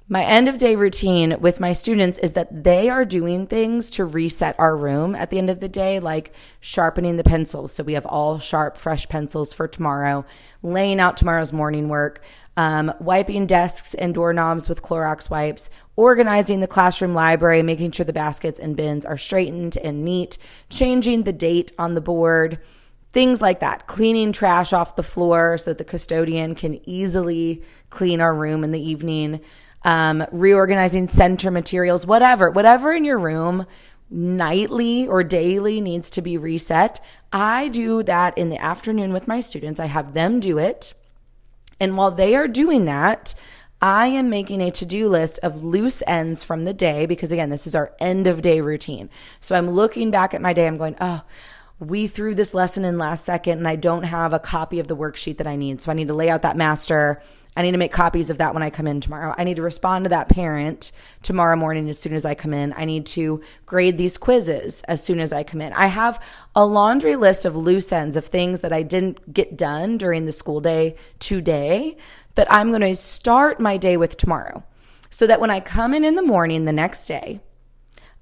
My 0.07 0.23
end 0.23 0.47
of 0.47 0.59
day 0.59 0.75
routine 0.75 1.35
with 1.39 1.59
my 1.59 1.73
students 1.73 2.19
is 2.19 2.33
that 2.33 2.63
they 2.63 2.91
are 2.91 3.05
doing 3.05 3.47
things 3.47 3.89
to 3.91 4.05
reset 4.05 4.55
our 4.59 4.77
room 4.77 5.15
at 5.15 5.31
the 5.31 5.39
end 5.39 5.49
of 5.49 5.61
the 5.61 5.67
day, 5.67 5.99
like 5.99 6.31
sharpening 6.59 7.17
the 7.17 7.23
pencils. 7.23 7.73
So 7.73 7.83
we 7.83 7.93
have 7.93 8.05
all 8.05 8.37
sharp, 8.37 8.77
fresh 8.77 9.09
pencils 9.09 9.51
for 9.51 9.67
tomorrow, 9.67 10.23
laying 10.61 10.99
out 10.99 11.17
tomorrow's 11.17 11.51
morning 11.51 11.89
work, 11.89 12.21
um, 12.55 12.93
wiping 12.99 13.47
desks 13.47 13.95
and 13.95 14.13
doorknobs 14.13 14.69
with 14.69 14.83
Clorox 14.83 15.27
wipes, 15.31 15.71
organizing 15.95 16.59
the 16.59 16.67
classroom 16.67 17.15
library, 17.15 17.63
making 17.63 17.89
sure 17.89 18.05
the 18.05 18.13
baskets 18.13 18.59
and 18.59 18.77
bins 18.77 19.05
are 19.05 19.17
straightened 19.17 19.75
and 19.77 20.05
neat, 20.05 20.37
changing 20.69 21.23
the 21.23 21.33
date 21.33 21.71
on 21.79 21.95
the 21.95 22.01
board 22.01 22.59
things 23.11 23.41
like 23.41 23.61
that, 23.61 23.87
cleaning 23.87 24.33
trash 24.33 24.73
off 24.73 24.97
the 24.97 25.01
floor 25.01 25.57
so 25.57 25.71
that 25.71 25.77
the 25.77 25.85
custodian 25.85 26.53
can 26.53 26.77
easily 26.87 27.63
clean 27.89 28.19
our 28.19 28.35
room 28.35 28.61
in 28.61 28.71
the 28.71 28.89
evening, 28.89 29.39
um, 29.85 30.25
reorganizing 30.31 31.07
center 31.07 31.51
materials, 31.51 32.05
whatever, 32.05 32.49
whatever 32.49 32.91
in 32.91 33.05
your 33.05 33.19
room 33.19 33.65
nightly 34.09 35.07
or 35.07 35.23
daily 35.23 35.79
needs 35.79 36.09
to 36.09 36.21
be 36.21 36.37
reset. 36.37 36.99
I 37.31 37.69
do 37.69 38.03
that 38.03 38.37
in 38.37 38.49
the 38.49 38.61
afternoon 38.61 39.13
with 39.13 39.27
my 39.27 39.39
students. 39.39 39.79
I 39.79 39.85
have 39.85 40.13
them 40.13 40.39
do 40.39 40.57
it. 40.57 40.93
And 41.79 41.97
while 41.97 42.11
they 42.11 42.35
are 42.35 42.47
doing 42.47 42.85
that, 42.85 43.35
I 43.81 44.07
am 44.07 44.29
making 44.29 44.61
a 44.61 44.71
to 44.71 44.85
do 44.85 45.09
list 45.09 45.39
of 45.43 45.63
loose 45.63 46.01
ends 46.07 46.43
from 46.43 46.65
the 46.65 46.73
day 46.73 47.05
because, 47.05 47.31
again, 47.31 47.49
this 47.49 47.67
is 47.67 47.75
our 47.75 47.93
end 47.99 48.25
of 48.25 48.41
day 48.41 48.61
routine. 48.61 49.09
So 49.39 49.55
I'm 49.55 49.69
looking 49.69 50.11
back 50.11 50.33
at 50.33 50.41
my 50.41 50.53
day. 50.53 50.65
I'm 50.65 50.77
going, 50.77 50.95
oh, 51.01 51.23
we 51.77 52.07
threw 52.07 52.33
this 52.33 52.53
lesson 52.53 52.85
in 52.85 52.97
last 52.97 53.25
second 53.25 53.57
and 53.57 53.67
I 53.67 53.75
don't 53.75 54.03
have 54.03 54.33
a 54.33 54.39
copy 54.39 54.79
of 54.79 54.87
the 54.87 54.95
worksheet 54.95 55.37
that 55.37 55.47
I 55.47 55.57
need. 55.57 55.81
So 55.81 55.91
I 55.91 55.95
need 55.95 56.07
to 56.07 56.13
lay 56.13 56.29
out 56.29 56.41
that 56.43 56.55
master 56.55 57.21
I 57.55 57.61
need 57.61 57.71
to 57.71 57.77
make 57.77 57.91
copies 57.91 58.29
of 58.29 58.39
that 58.39 58.53
when 58.53 58.63
I 58.63 58.69
come 58.69 58.85
in 58.85 58.99
tomorrow. 58.99 59.33
I 59.37 59.45
need 59.45 59.55
to 59.55 59.61
respond 59.61 60.05
to 60.05 60.09
that 60.09 60.27
parent 60.27 60.91
tomorrow 61.21 61.55
morning 61.55 61.89
as 61.89 61.97
soon 61.97 62.13
as 62.13 62.25
I 62.25 62.35
come 62.35 62.53
in. 62.53 62.73
I 62.75 62.83
need 62.85 63.05
to 63.07 63.41
grade 63.65 63.97
these 63.97 64.17
quizzes 64.17 64.83
as 64.83 65.01
soon 65.01 65.19
as 65.19 65.31
I 65.31 65.43
come 65.43 65.61
in. 65.61 65.71
I 65.73 65.87
have 65.87 66.21
a 66.53 66.65
laundry 66.65 67.15
list 67.15 67.45
of 67.45 67.55
loose 67.55 67.91
ends 67.91 68.17
of 68.17 68.25
things 68.25 68.61
that 68.61 68.73
I 68.73 68.83
didn't 68.83 69.33
get 69.33 69.57
done 69.57 69.97
during 69.97 70.25
the 70.25 70.31
school 70.33 70.59
day 70.59 70.95
today 71.19 71.95
that 72.35 72.51
I'm 72.51 72.69
going 72.69 72.81
to 72.81 72.95
start 72.95 73.59
my 73.59 73.77
day 73.77 73.95
with 73.95 74.17
tomorrow. 74.17 74.63
So 75.09 75.25
that 75.27 75.39
when 75.39 75.51
I 75.51 75.61
come 75.61 75.93
in 75.93 76.03
in 76.03 76.15
the 76.15 76.21
morning 76.21 76.65
the 76.65 76.73
next 76.73 77.05
day, 77.05 77.39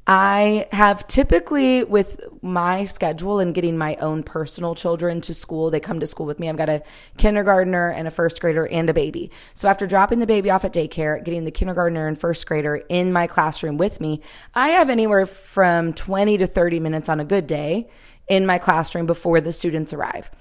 I 0.06 0.68
have 0.74 1.08
typically 1.08 1.86
with 1.86 2.20
my 2.42 2.84
schedule 2.86 3.40
and 3.40 3.56
getting 3.56 3.78
my 3.78 3.96
own 3.98 4.24
personal 4.24 4.76
children 4.76 5.22
to 5.22 5.34
school, 5.34 5.70
they 5.72 5.80
come 5.80 6.02
to 6.02 6.08
school 6.08 6.26
with 6.26 6.40
me. 6.40 6.50
I've 6.50 6.58
got 6.58 6.68
a 6.68 6.84
kindergartner 7.18 7.90
and 7.90 8.06
a 8.06 8.12
first 8.12 8.42
grader 8.42 8.68
and 8.68 8.90
a 8.90 8.94
baby. 8.94 9.32
So 9.54 9.70
after 9.70 9.88
dropping 9.88 10.20
the 10.20 10.28
baby 10.28 10.50
off 10.50 10.66
at 10.66 10.74
daycare, 10.74 11.24
getting 11.24 11.46
the 11.46 11.52
kindergartner 11.52 12.06
and 12.06 12.20
first 12.20 12.46
grader 12.46 12.82
in 12.90 13.14
my 13.14 13.28
classroom 13.28 13.78
with 13.78 14.02
me, 14.02 14.22
I 14.54 14.70
have 14.70 14.90
anywhere 14.90 15.26
from 15.26 15.94
20 15.94 16.38
to 16.40 16.48
30 16.48 16.82
minutes 16.82 17.08
on 17.08 17.22
a 17.22 17.26
good 17.26 17.48
day 17.48 17.88
in 18.28 18.46
my 18.46 18.58
classroom 18.58 19.06
before 19.06 19.40
the 19.40 19.54
students 19.54 19.94
arrive. 19.94 20.32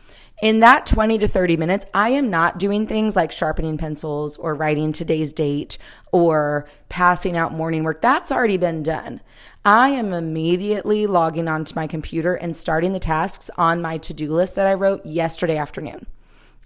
In 0.41 0.61
that 0.61 0.87
20 0.87 1.19
to 1.19 1.29
30 1.29 1.57
minutes, 1.57 1.87
I 1.95 2.11
am 2.11 2.31
not 2.31 2.59
doing 2.59 2.87
things 2.87 3.15
like 3.15 3.31
sharpening 3.31 3.79
pencils 3.79 4.37
or 4.37 4.55
writing 4.55 4.93
today's 4.93 5.33
date 5.33 5.79
or 6.11 6.67
passing 6.89 7.37
out 7.37 7.53
morning 7.53 7.85
work. 7.85 8.01
That's 8.03 8.33
already 8.33 8.57
been 8.57 8.83
done. 8.83 9.21
I 9.65 9.91
am 9.91 10.13
immediately 10.13 11.07
logging 11.07 11.47
onto 11.47 11.77
my 11.77 11.87
computer 11.87 12.35
and 12.35 12.57
starting 12.57 12.93
the 12.93 12.99
tasks 12.99 13.49
on 13.57 13.81
my 13.81 13.99
to 13.99 14.13
do 14.13 14.33
list 14.33 14.57
that 14.57 14.67
I 14.67 14.75
wrote 14.75 15.07
yesterday 15.07 15.57
afternoon, 15.57 16.07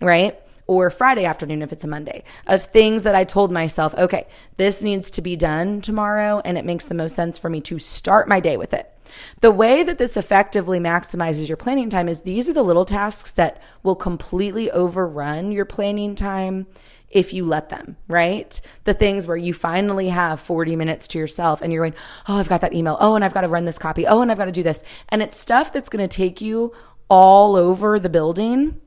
right? 0.00 0.40
Or 0.66 0.88
Friday 0.88 1.26
afternoon 1.26 1.60
if 1.60 1.72
it's 1.72 1.84
a 1.84 1.88
Monday, 1.88 2.24
of 2.46 2.64
things 2.64 3.02
that 3.02 3.14
I 3.14 3.24
told 3.24 3.52
myself, 3.52 3.94
okay, 3.96 4.26
this 4.56 4.82
needs 4.82 5.10
to 5.10 5.22
be 5.22 5.36
done 5.36 5.82
tomorrow, 5.82 6.40
and 6.42 6.56
it 6.56 6.64
makes 6.64 6.86
the 6.86 6.94
most 6.94 7.14
sense 7.14 7.36
for 7.36 7.50
me 7.50 7.60
to 7.62 7.78
start 7.78 8.28
my 8.28 8.40
day 8.40 8.56
with 8.56 8.72
it. 8.72 8.90
The 9.42 9.50
way 9.50 9.82
that 9.82 9.98
this 9.98 10.16
effectively 10.16 10.80
maximizes 10.80 11.48
your 11.48 11.58
planning 11.58 11.90
time 11.90 12.08
is 12.08 12.22
these 12.22 12.48
are 12.48 12.54
the 12.54 12.64
little 12.64 12.86
tasks 12.86 13.30
that 13.32 13.60
will 13.82 13.94
completely 13.94 14.70
overrun 14.70 15.52
your 15.52 15.66
planning 15.66 16.14
time 16.14 16.66
if 17.10 17.32
you 17.32 17.44
let 17.44 17.68
them, 17.68 17.96
right? 18.08 18.60
The 18.84 18.94
things 18.94 19.26
where 19.26 19.36
you 19.36 19.54
finally 19.54 20.08
have 20.08 20.40
40 20.40 20.76
minutes 20.76 21.08
to 21.08 21.18
yourself 21.18 21.62
and 21.62 21.72
you're 21.72 21.84
going, 21.84 21.98
oh, 22.28 22.36
I've 22.36 22.48
got 22.48 22.60
that 22.62 22.74
email. 22.74 22.96
Oh, 23.00 23.14
and 23.14 23.24
I've 23.24 23.34
got 23.34 23.42
to 23.42 23.48
run 23.48 23.64
this 23.64 23.78
copy. 23.78 24.06
Oh, 24.06 24.22
and 24.22 24.30
I've 24.30 24.38
got 24.38 24.46
to 24.46 24.52
do 24.52 24.62
this. 24.62 24.82
And 25.08 25.22
it's 25.22 25.38
stuff 25.38 25.72
that's 25.72 25.88
going 25.88 26.06
to 26.06 26.14
take 26.14 26.40
you 26.40 26.72
all 27.08 27.54
over 27.54 27.98
the 27.98 28.08
building 28.08 28.80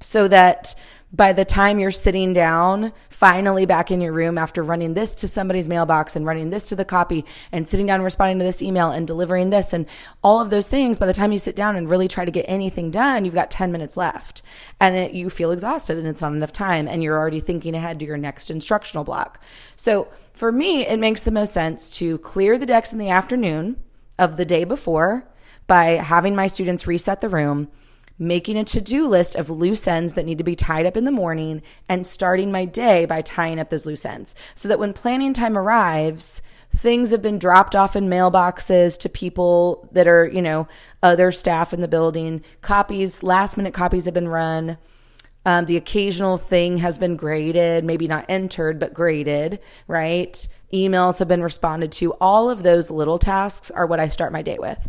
so 0.00 0.28
that 0.28 0.74
by 1.12 1.34
the 1.34 1.44
time 1.44 1.78
you're 1.78 1.90
sitting 1.90 2.32
down, 2.32 2.90
finally 3.10 3.66
back 3.66 3.90
in 3.90 4.00
your 4.00 4.14
room 4.14 4.38
after 4.38 4.62
running 4.62 4.94
this 4.94 5.14
to 5.16 5.28
somebody's 5.28 5.68
mailbox 5.68 6.16
and 6.16 6.24
running 6.24 6.48
this 6.48 6.70
to 6.70 6.76
the 6.76 6.86
copy 6.86 7.26
and 7.52 7.68
sitting 7.68 7.84
down 7.84 8.00
responding 8.00 8.38
to 8.38 8.44
this 8.44 8.62
email 8.62 8.90
and 8.90 9.06
delivering 9.06 9.50
this 9.50 9.74
and 9.74 9.84
all 10.22 10.40
of 10.40 10.48
those 10.48 10.68
things, 10.68 10.98
by 10.98 11.04
the 11.04 11.12
time 11.12 11.30
you 11.30 11.38
sit 11.38 11.54
down 11.54 11.76
and 11.76 11.90
really 11.90 12.08
try 12.08 12.24
to 12.24 12.30
get 12.30 12.46
anything 12.48 12.90
done, 12.90 13.26
you've 13.26 13.34
got 13.34 13.50
10 13.50 13.70
minutes 13.70 13.96
left 13.96 14.40
and 14.80 14.96
it, 14.96 15.12
you 15.12 15.28
feel 15.28 15.50
exhausted 15.50 15.98
and 15.98 16.06
it's 16.06 16.22
not 16.22 16.32
enough 16.32 16.52
time 16.52 16.88
and 16.88 17.02
you're 17.02 17.18
already 17.18 17.40
thinking 17.40 17.74
ahead 17.74 17.98
to 17.98 18.06
your 18.06 18.16
next 18.16 18.50
instructional 18.50 19.04
block. 19.04 19.42
So 19.76 20.08
for 20.32 20.50
me, 20.50 20.86
it 20.86 20.98
makes 20.98 21.22
the 21.22 21.30
most 21.30 21.52
sense 21.52 21.90
to 21.98 22.16
clear 22.18 22.56
the 22.56 22.66
decks 22.66 22.92
in 22.92 22.98
the 22.98 23.10
afternoon 23.10 23.76
of 24.18 24.38
the 24.38 24.46
day 24.46 24.64
before 24.64 25.28
by 25.66 25.90
having 25.90 26.34
my 26.34 26.46
students 26.46 26.86
reset 26.86 27.20
the 27.20 27.28
room 27.28 27.70
making 28.22 28.56
a 28.56 28.64
to 28.64 28.80
do 28.80 29.08
list 29.08 29.34
of 29.34 29.50
loose 29.50 29.86
ends 29.86 30.14
that 30.14 30.24
need 30.24 30.38
to 30.38 30.44
be 30.44 30.54
tied 30.54 30.86
up 30.86 30.96
in 30.96 31.04
the 31.04 31.10
morning, 31.10 31.62
and 31.88 32.06
starting 32.06 32.50
my 32.50 32.64
day 32.64 33.04
by 33.04 33.22
tying 33.22 33.58
up 33.58 33.70
those 33.70 33.86
loose 33.86 34.04
ends. 34.04 34.34
So 34.54 34.68
that 34.68 34.78
when 34.78 34.92
planning 34.92 35.32
time 35.34 35.58
arrives, 35.58 36.40
things 36.74 37.10
have 37.10 37.22
been 37.22 37.38
dropped 37.38 37.76
off 37.76 37.96
in 37.96 38.08
mailboxes 38.08 38.98
to 39.00 39.08
people 39.08 39.88
that 39.92 40.06
are, 40.06 40.26
you 40.26 40.42
know, 40.42 40.68
other 41.02 41.32
staff 41.32 41.74
in 41.74 41.80
the 41.80 41.88
building. 41.88 42.42
Copies, 42.60 43.22
last 43.22 43.56
minute 43.56 43.74
copies 43.74 44.06
have 44.06 44.14
been 44.14 44.28
run. 44.28 44.78
Um, 45.44 45.66
the 45.66 45.76
occasional 45.76 46.36
thing 46.36 46.78
has 46.78 46.98
been 46.98 47.16
graded, 47.16 47.84
maybe 47.84 48.06
not 48.06 48.26
entered, 48.28 48.78
but 48.78 48.94
graded, 48.94 49.58
right? 49.88 50.48
Emails 50.72 51.18
have 51.18 51.28
been 51.28 51.42
responded 51.42 51.90
to. 51.92 52.12
All 52.14 52.48
of 52.48 52.62
those 52.62 52.90
little 52.90 53.18
tasks 53.18 53.70
are 53.70 53.86
what 53.86 54.00
I 54.00 54.06
start 54.06 54.32
my 54.32 54.42
day 54.42 54.56
with 54.58 54.88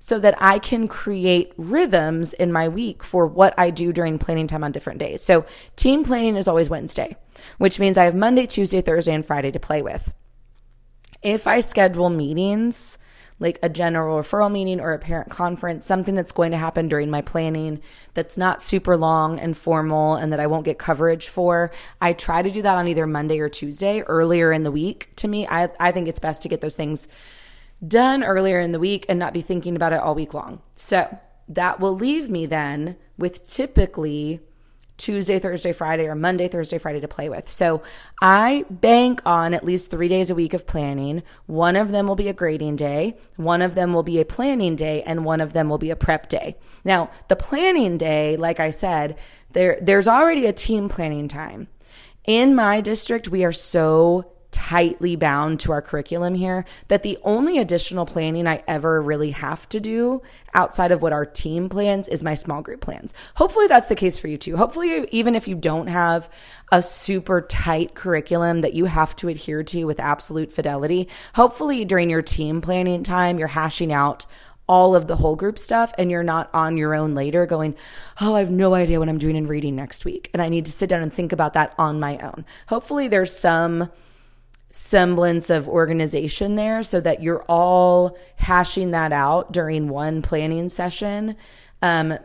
so 0.00 0.18
that 0.18 0.34
I 0.38 0.58
can 0.58 0.88
create 0.88 1.52
rhythms 1.58 2.32
in 2.32 2.50
my 2.50 2.68
week 2.68 3.04
for 3.04 3.26
what 3.26 3.54
I 3.58 3.70
do 3.70 3.92
during 3.92 4.18
planning 4.18 4.46
time 4.46 4.64
on 4.64 4.72
different 4.72 4.98
days. 4.98 5.22
So 5.22 5.44
team 5.76 6.04
planning 6.04 6.36
is 6.36 6.48
always 6.48 6.70
Wednesday, 6.70 7.16
which 7.58 7.78
means 7.78 7.98
I 7.98 8.04
have 8.04 8.14
Monday, 8.14 8.46
Tuesday, 8.46 8.80
Thursday, 8.80 9.14
and 9.14 9.24
Friday 9.24 9.50
to 9.52 9.60
play 9.60 9.82
with. 9.82 10.12
If 11.22 11.46
I 11.46 11.60
schedule 11.60 12.08
meetings, 12.08 12.96
like 13.40 13.58
a 13.62 13.68
general 13.68 14.18
referral 14.18 14.50
meeting 14.50 14.80
or 14.80 14.94
a 14.94 14.98
parent 14.98 15.30
conference, 15.30 15.84
something 15.84 16.14
that's 16.14 16.32
going 16.32 16.52
to 16.52 16.56
happen 16.56 16.88
during 16.88 17.10
my 17.10 17.20
planning 17.20 17.80
that's 18.14 18.38
not 18.38 18.62
super 18.62 18.96
long 18.96 19.38
and 19.38 19.54
formal 19.54 20.14
and 20.14 20.32
that 20.32 20.40
I 20.40 20.46
won't 20.46 20.64
get 20.64 20.78
coverage 20.78 21.28
for. 21.28 21.70
I 22.00 22.14
try 22.14 22.40
to 22.40 22.50
do 22.50 22.62
that 22.62 22.76
on 22.76 22.88
either 22.88 23.06
Monday 23.06 23.38
or 23.38 23.50
Tuesday 23.50 24.00
earlier 24.00 24.50
in 24.50 24.62
the 24.62 24.72
week. 24.72 25.10
To 25.16 25.28
me, 25.28 25.46
I, 25.46 25.68
I 25.78 25.92
think 25.92 26.08
it's 26.08 26.18
best 26.18 26.40
to 26.42 26.48
get 26.48 26.62
those 26.62 26.76
things 26.76 27.06
done 27.86 28.22
earlier 28.22 28.60
in 28.60 28.72
the 28.72 28.78
week 28.78 29.06
and 29.08 29.18
not 29.18 29.32
be 29.32 29.40
thinking 29.40 29.76
about 29.76 29.92
it 29.92 30.00
all 30.00 30.14
week 30.14 30.34
long. 30.34 30.60
So 30.74 31.18
that 31.48 31.80
will 31.80 31.94
leave 31.94 32.30
me 32.30 32.46
then 32.46 32.96
with 33.18 33.46
typically 33.48 34.40
Tuesday, 35.00 35.38
Thursday, 35.38 35.72
Friday, 35.72 36.06
or 36.06 36.14
Monday, 36.14 36.46
Thursday, 36.46 36.76
Friday 36.76 37.00
to 37.00 37.08
play 37.08 37.30
with. 37.30 37.50
So 37.50 37.82
I 38.20 38.66
bank 38.68 39.22
on 39.24 39.54
at 39.54 39.64
least 39.64 39.90
three 39.90 40.08
days 40.08 40.28
a 40.28 40.34
week 40.34 40.52
of 40.52 40.66
planning. 40.66 41.22
One 41.46 41.74
of 41.74 41.90
them 41.90 42.06
will 42.06 42.16
be 42.16 42.28
a 42.28 42.34
grading 42.34 42.76
day, 42.76 43.16
one 43.36 43.62
of 43.62 43.74
them 43.74 43.94
will 43.94 44.02
be 44.02 44.20
a 44.20 44.26
planning 44.26 44.76
day, 44.76 45.02
and 45.02 45.24
one 45.24 45.40
of 45.40 45.54
them 45.54 45.70
will 45.70 45.78
be 45.78 45.90
a 45.90 45.96
prep 45.96 46.28
day. 46.28 46.56
Now, 46.84 47.10
the 47.28 47.36
planning 47.36 47.96
day, 47.96 48.36
like 48.36 48.60
I 48.60 48.70
said, 48.70 49.18
there 49.52 49.78
there's 49.80 50.06
already 50.06 50.44
a 50.44 50.52
team 50.52 50.90
planning 50.90 51.28
time. 51.28 51.68
In 52.26 52.54
my 52.54 52.82
district, 52.82 53.28
we 53.28 53.42
are 53.42 53.52
so 53.52 54.30
tightly 54.50 55.16
bound 55.16 55.60
to 55.60 55.72
our 55.72 55.82
curriculum 55.82 56.34
here 56.34 56.64
that 56.88 57.02
the 57.02 57.18
only 57.22 57.58
additional 57.58 58.06
planning 58.06 58.46
I 58.46 58.62
ever 58.66 59.00
really 59.00 59.30
have 59.32 59.68
to 59.70 59.80
do 59.80 60.22
outside 60.54 60.92
of 60.92 61.02
what 61.02 61.12
our 61.12 61.24
team 61.24 61.68
plans 61.68 62.08
is 62.08 62.22
my 62.22 62.34
small 62.34 62.62
group 62.62 62.80
plans. 62.80 63.14
Hopefully 63.34 63.66
that's 63.66 63.86
the 63.86 63.94
case 63.94 64.18
for 64.18 64.28
you 64.28 64.36
too. 64.36 64.56
Hopefully, 64.56 65.08
even 65.10 65.34
if 65.34 65.46
you 65.46 65.54
don't 65.54 65.86
have 65.86 66.28
a 66.72 66.82
super 66.82 67.40
tight 67.40 67.94
curriculum 67.94 68.60
that 68.62 68.74
you 68.74 68.86
have 68.86 69.14
to 69.16 69.28
adhere 69.28 69.62
to 69.62 69.84
with 69.84 70.00
absolute 70.00 70.52
fidelity, 70.52 71.08
hopefully 71.34 71.84
during 71.84 72.10
your 72.10 72.22
team 72.22 72.60
planning 72.60 73.02
time, 73.02 73.38
you're 73.38 73.48
hashing 73.48 73.92
out 73.92 74.26
all 74.70 74.94
of 74.94 75.08
the 75.08 75.16
whole 75.16 75.34
group 75.34 75.58
stuff 75.58 75.92
and 75.98 76.12
you're 76.12 76.22
not 76.22 76.48
on 76.54 76.76
your 76.76 76.94
own 76.94 77.12
later 77.12 77.44
going, 77.44 77.74
Oh, 78.20 78.36
I 78.36 78.38
have 78.38 78.52
no 78.52 78.72
idea 78.74 79.00
what 79.00 79.08
I'm 79.08 79.18
doing 79.18 79.34
in 79.34 79.48
reading 79.48 79.74
next 79.74 80.04
week. 80.04 80.30
And 80.32 80.40
I 80.40 80.48
need 80.48 80.64
to 80.66 80.72
sit 80.72 80.88
down 80.88 81.02
and 81.02 81.12
think 81.12 81.32
about 81.32 81.54
that 81.54 81.74
on 81.76 81.98
my 81.98 82.18
own. 82.18 82.44
Hopefully 82.68 83.08
there's 83.08 83.36
some 83.36 83.90
semblance 84.72 85.50
of 85.50 85.68
organization 85.68 86.56
there 86.56 86.82
so 86.82 87.00
that 87.00 87.22
you're 87.22 87.42
all 87.48 88.16
hashing 88.36 88.92
that 88.92 89.12
out 89.12 89.52
during 89.52 89.88
one 89.88 90.22
planning 90.22 90.68
session. 90.68 91.36
Um, 91.82 92.18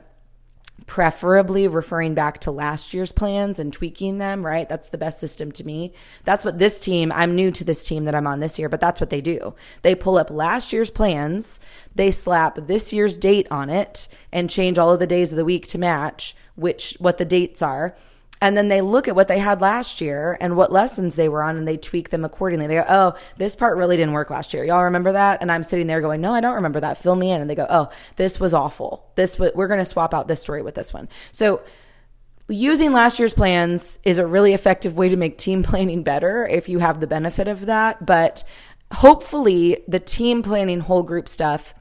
preferably 0.86 1.68
referring 1.68 2.14
back 2.14 2.40
to 2.40 2.52
last 2.52 2.94
year's 2.94 3.12
plans 3.12 3.58
and 3.58 3.74
tweaking 3.74 4.20
them, 4.20 4.46
right? 4.46 4.70
That's 4.70 4.90
the 4.90 4.98
best 4.98 5.20
system 5.20 5.52
to 5.54 5.64
me. 5.64 5.94
That's 6.26 6.46
what 6.46 6.60
this 6.60 6.80
team, 6.80 7.12
I'm 7.12 7.36
new 7.36 7.50
to 7.52 7.64
this 7.64 7.88
team 7.88 8.06
that 8.06 8.14
I'm 8.14 8.28
on 8.28 8.40
this 8.40 8.60
year, 8.60 8.70
but 8.70 8.82
that's 8.82 9.00
what 9.00 9.10
they 9.10 9.22
do. 9.22 9.56
They 9.82 9.96
pull 9.96 10.18
up 10.18 10.30
last 10.30 10.72
year's 10.72 10.92
plans, 10.92 11.60
they 11.96 12.12
slap 12.12 12.68
this 12.68 12.94
year's 12.94 13.18
date 13.18 13.48
on 13.50 13.70
it 13.70 14.08
and 14.32 14.50
change 14.50 14.78
all 14.78 14.94
of 14.94 15.00
the 15.00 15.08
days 15.08 15.32
of 15.32 15.38
the 15.38 15.46
week 15.46 15.68
to 15.70 15.80
match 15.80 16.36
which 16.56 16.96
what 17.00 17.18
the 17.18 17.26
dates 17.26 17.62
are 17.62 17.96
and 18.42 18.58
then 18.58 18.68
they 18.68 18.82
look 18.82 19.08
at 19.08 19.16
what 19.16 19.28
they 19.28 19.40
had 19.40 19.62
last 19.62 20.02
year 20.02 20.38
and 20.42 20.58
what 20.58 20.72
lessons 20.72 21.16
they 21.16 21.30
were 21.30 21.42
on 21.42 21.58
and 21.58 21.68
they 21.68 21.78
tweak 21.78 22.10
them 22.10 22.26
accordingly. 22.26 22.68
They 22.68 22.76
go, 22.76 22.86
Oh, 22.88 23.16
this 23.38 23.56
part 23.56 23.78
really 23.78 23.98
didn't 23.98 24.14
work 24.14 24.30
last 24.30 24.54
year. 24.54 24.64
Y'all 24.64 24.84
remember 24.84 25.14
that? 25.14 25.42
And 25.42 25.52
I'm 25.52 25.64
sitting 25.64 25.88
there 25.88 26.02
going, 26.02 26.22
No, 26.22 26.34
I 26.34 26.42
don't 26.42 26.56
remember 26.56 26.82
that. 26.82 26.98
Fill 26.98 27.16
me 27.16 27.32
in. 27.32 27.42
And 27.42 27.50
they 27.50 27.56
go, 27.56 27.68
Oh, 27.70 27.90
this 28.18 28.40
was 28.40 28.54
awful. 28.54 29.10
This, 29.16 29.40
we're 29.40 29.68
going 29.68 29.80
to 29.80 29.86
swap 29.86 30.14
out 30.14 30.28
this 30.28 30.42
story 30.42 30.62
with 30.62 30.76
this 30.76 30.94
one. 30.94 31.08
So 31.32 31.64
using 32.50 32.92
last 32.92 33.20
year's 33.20 33.34
plans 33.34 34.00
is 34.04 34.18
a 34.18 34.28
really 34.28 34.54
effective 34.54 34.98
way 34.98 35.10
to 35.10 35.16
make 35.16 35.38
team 35.38 35.64
planning 35.64 36.04
better 36.04 36.46
if 36.46 36.68
you 36.68 36.80
have 36.80 37.00
the 37.00 37.08
benefit 37.08 37.48
of 37.48 37.68
that. 37.68 38.06
But 38.06 38.44
hopefully 38.92 39.84
the 39.88 40.00
team 40.00 40.44
planning 40.44 40.82
whole 40.82 41.04
group 41.04 41.30
stuff 41.30 41.74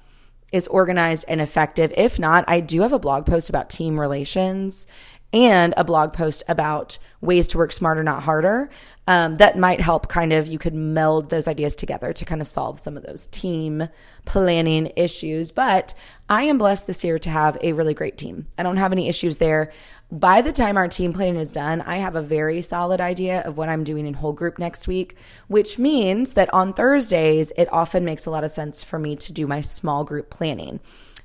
is 0.53 0.69
organized 0.69 1.25
and 1.27 1.41
effective. 1.41 1.93
If 1.97 2.21
not, 2.21 2.45
I 2.47 2.61
do 2.61 2.83
have 2.83 2.93
a 2.93 2.99
blog 3.01 3.27
post 3.27 3.49
about 3.49 3.69
team 3.69 3.99
relations 3.99 4.87
and 5.35 5.75
a 5.77 5.83
blog 5.83 6.13
post 6.13 6.45
about 6.49 6.99
ways 7.21 7.49
to 7.49 7.59
work 7.59 7.73
smarter, 7.73 8.05
not 8.05 8.23
harder. 8.23 8.71
Um, 9.09 9.35
that 9.37 9.59
might 9.59 9.81
help 9.81 10.09
kind 10.09 10.33
of, 10.33 10.47
you 10.47 10.59
could 10.59 10.75
meld 10.75 11.29
those 11.29 11.49
ideas 11.49 11.75
together 11.75 12.13
to 12.13 12.25
kind 12.25 12.41
of 12.41 12.47
solve 12.47 12.79
some 12.79 12.97
of 12.97 13.03
those 13.03 13.27
team 13.27 13.89
planning 14.25 14.93
issues. 14.97 15.51
But 15.51 15.93
I 16.31 16.45
am 16.45 16.57
blessed 16.57 16.87
this 16.87 17.03
year 17.03 17.19
to 17.19 17.31
have 17.31 17.59
a 17.61 17.73
really 17.73 17.95
great 17.95 18.17
team. 18.17 18.47
I 18.57 18.63
don't 18.63 18.77
have 18.77 18.93
any 18.93 19.09
issues 19.09 19.39
there. 19.39 19.73
By 20.11 20.41
the 20.41 20.53
time 20.53 20.77
our 20.77 20.87
team 20.87 21.13
planning 21.13 21.37
is 21.37 21.53
done, 21.53 21.81
I 21.81 21.97
have 21.97 22.15
a 22.15 22.23
very 22.23 22.63
solid 22.63 23.01
idea 23.01 23.41
of 23.41 23.57
what 23.57 23.69
I'm 23.69 23.83
doing 23.83 24.07
in 24.07 24.15
whole 24.15 24.33
group 24.33 24.61
next 24.61 24.87
week, 24.87 25.17
which 25.49 25.79
means 25.79 26.35
that 26.35 26.55
on 26.55 26.73
Thursdays, 26.73 27.53
it 27.59 27.71
often 27.73 28.05
makes 28.05 28.25
a 28.25 28.31
lot 28.31 28.45
of 28.45 28.53
sense 28.53 28.85
for 28.85 29.01
me 29.01 29.17
to 29.17 29.33
do 29.33 29.49
my 29.49 29.61
small 29.61 30.05
group 30.05 30.31
planning. 30.31 30.79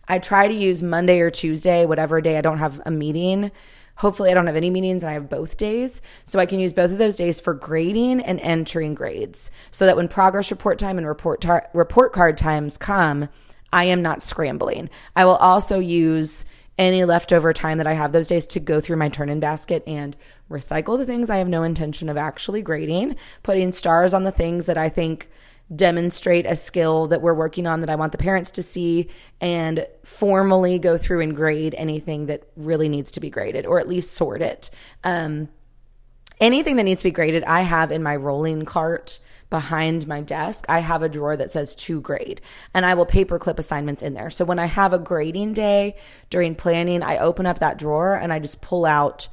I 0.10 0.20
try 0.20 0.48
to 0.48 0.54
use 0.54 0.84
Monday 0.84 1.22
or 1.22 1.30
Tuesday, 1.30 1.86
whatever 1.86 2.20
day 2.20 2.38
I 2.38 2.42
don't 2.42 2.58
have 2.58 2.82
a 2.86 2.92
meeting 2.92 3.52
Hopefully, 4.00 4.32
I 4.32 4.34
don't 4.34 4.48
have 4.48 4.56
any 4.56 4.70
meetings 4.70 5.04
and 5.04 5.10
I 5.10 5.14
have 5.14 5.28
both 5.28 5.58
days. 5.58 6.02
So 6.24 6.40
I 6.40 6.46
can 6.46 6.62
use 6.62 6.72
both 6.72 6.92
of 6.92 6.98
those 6.98 7.18
days 7.18 7.42
for 7.42 7.54
grading 7.54 8.22
and 8.22 8.40
entering 8.40 8.94
grades 8.94 9.52
so 9.72 9.86
that 9.86 9.98
when 9.98 10.08
progress 10.08 10.52
report 10.52 10.80
time 10.80 10.98
and 10.98 11.06
report, 11.06 11.42
tar- 11.42 11.68
report 11.74 12.14
card 12.14 12.38
times 12.38 12.78
come, 12.78 13.28
I 13.74 13.84
am 13.86 14.02
not 14.02 14.24
scrambling. 14.24 14.90
I 15.18 15.26
will 15.26 15.36
also 15.36 15.80
use 15.80 16.46
any 16.78 17.04
leftover 17.04 17.52
time 17.52 17.78
that 17.78 17.88
I 17.88 17.94
have 17.94 18.14
those 18.14 18.30
days 18.30 18.48
to 18.48 18.62
go 18.62 18.80
through 18.80 18.96
my 18.96 19.10
turn 19.10 19.28
in 19.28 19.42
basket 19.42 19.84
and 19.86 20.16
recycle 20.50 20.98
the 20.98 21.06
things 21.06 21.30
I 21.30 21.36
have 21.36 21.50
no 21.50 21.64
intention 21.64 22.08
of 22.08 22.16
actually 22.16 22.62
grading, 22.62 23.18
putting 23.44 23.74
stars 23.74 24.14
on 24.14 24.24
the 24.24 24.32
things 24.32 24.66
that 24.68 24.78
I 24.78 24.88
think 24.88 25.30
demonstrate 25.74 26.46
a 26.46 26.56
skill 26.56 27.08
that 27.08 27.22
we're 27.22 27.34
working 27.34 27.68
on 27.68 27.82
that 27.82 27.90
I 27.90 27.96
want 27.96 28.12
the 28.12 28.18
parents 28.18 28.52
to 28.52 28.64
see 28.64 29.08
and 29.40 29.86
formally 30.04 30.80
go 30.80 30.98
through 30.98 31.22
and 31.22 31.36
grade 31.36 31.76
anything 31.78 32.26
that 32.26 32.44
really 32.56 32.90
needs 32.90 33.12
to 33.12 33.20
be 33.20 33.30
graded 33.30 33.66
or 33.66 33.80
at 33.80 33.88
least 33.88 34.14
sort 34.14 34.42
it. 34.42 34.72
Um, 35.04 35.50
anything 36.40 36.78
that 36.78 36.84
needs 36.84 37.02
to 37.02 37.08
be 37.08 37.12
graded, 37.12 37.44
I 37.44 37.62
have 37.62 37.92
in 37.92 38.02
my 38.02 38.16
rolling 38.16 38.66
cart 38.66 39.20
behind 39.50 40.08
my 40.08 40.22
desk. 40.22 40.66
I 40.70 40.80
have 40.80 41.02
a 41.04 41.10
drawer 41.10 41.36
that 41.36 41.50
says 41.50 41.76
to 41.76 42.02
grade 42.02 42.42
and 42.74 42.86
I 42.86 42.94
will 42.94 43.06
paperclip 43.06 43.60
assignments 43.60 44.02
in 44.02 44.14
there. 44.14 44.30
So 44.30 44.46
when 44.46 44.60
I 44.60 44.66
have 44.66 44.94
a 44.94 45.00
grading 45.00 45.54
day 45.54 45.98
during 46.30 46.56
planning, 46.56 47.04
I 47.04 47.18
open 47.18 47.46
up 47.46 47.60
that 47.60 47.78
drawer 47.78 48.16
and 48.16 48.32
I 48.32 48.40
just 48.40 48.62
pull 48.62 48.86
out 48.86 49.28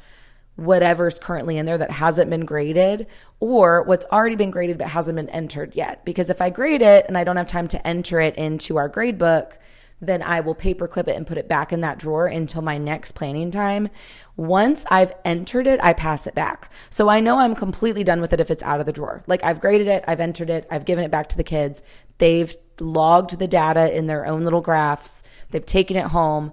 whatever's 0.56 1.18
currently 1.18 1.58
in 1.58 1.66
there 1.66 1.78
that 1.78 1.90
hasn't 1.90 2.30
been 2.30 2.44
graded 2.44 3.06
or 3.40 3.82
what's 3.82 4.06
already 4.06 4.36
been 4.36 4.50
graded 4.50 4.78
but 4.78 4.88
hasn't 4.88 5.16
been 5.16 5.28
entered 5.28 5.74
yet. 5.74 6.04
Because 6.04 6.30
if 6.30 6.40
I 6.40 6.50
grade 6.50 6.82
it 6.82 7.04
and 7.06 7.16
I 7.16 7.24
don't 7.24 7.36
have 7.36 7.46
time 7.46 7.68
to 7.68 7.86
enter 7.86 8.20
it 8.20 8.36
into 8.36 8.76
our 8.76 8.88
grade 8.88 9.18
book, 9.18 9.58
then 10.00 10.22
I 10.22 10.40
will 10.40 10.54
paperclip 10.54 11.08
it 11.08 11.16
and 11.16 11.26
put 11.26 11.38
it 11.38 11.48
back 11.48 11.72
in 11.72 11.80
that 11.80 11.98
drawer 11.98 12.26
until 12.26 12.62
my 12.62 12.76
next 12.76 13.12
planning 13.12 13.50
time. 13.50 13.88
Once 14.36 14.84
I've 14.90 15.12
entered 15.24 15.66
it, 15.66 15.80
I 15.82 15.94
pass 15.94 16.26
it 16.26 16.34
back. 16.34 16.70
So 16.90 17.08
I 17.08 17.20
know 17.20 17.38
I'm 17.38 17.54
completely 17.54 18.04
done 18.04 18.20
with 18.20 18.32
it 18.32 18.40
if 18.40 18.50
it's 18.50 18.62
out 18.62 18.80
of 18.80 18.86
the 18.86 18.92
drawer. 18.92 19.22
Like 19.26 19.42
I've 19.42 19.60
graded 19.60 19.88
it, 19.88 20.04
I've 20.06 20.20
entered 20.20 20.50
it, 20.50 20.66
I've 20.70 20.84
given 20.84 21.04
it 21.04 21.10
back 21.10 21.28
to 21.30 21.36
the 21.36 21.44
kids. 21.44 21.82
They've 22.18 22.54
logged 22.78 23.38
the 23.38 23.48
data 23.48 23.96
in 23.96 24.06
their 24.06 24.26
own 24.26 24.44
little 24.44 24.60
graphs, 24.60 25.22
they've 25.50 25.64
taken 25.64 25.96
it 25.96 26.06
home. 26.06 26.52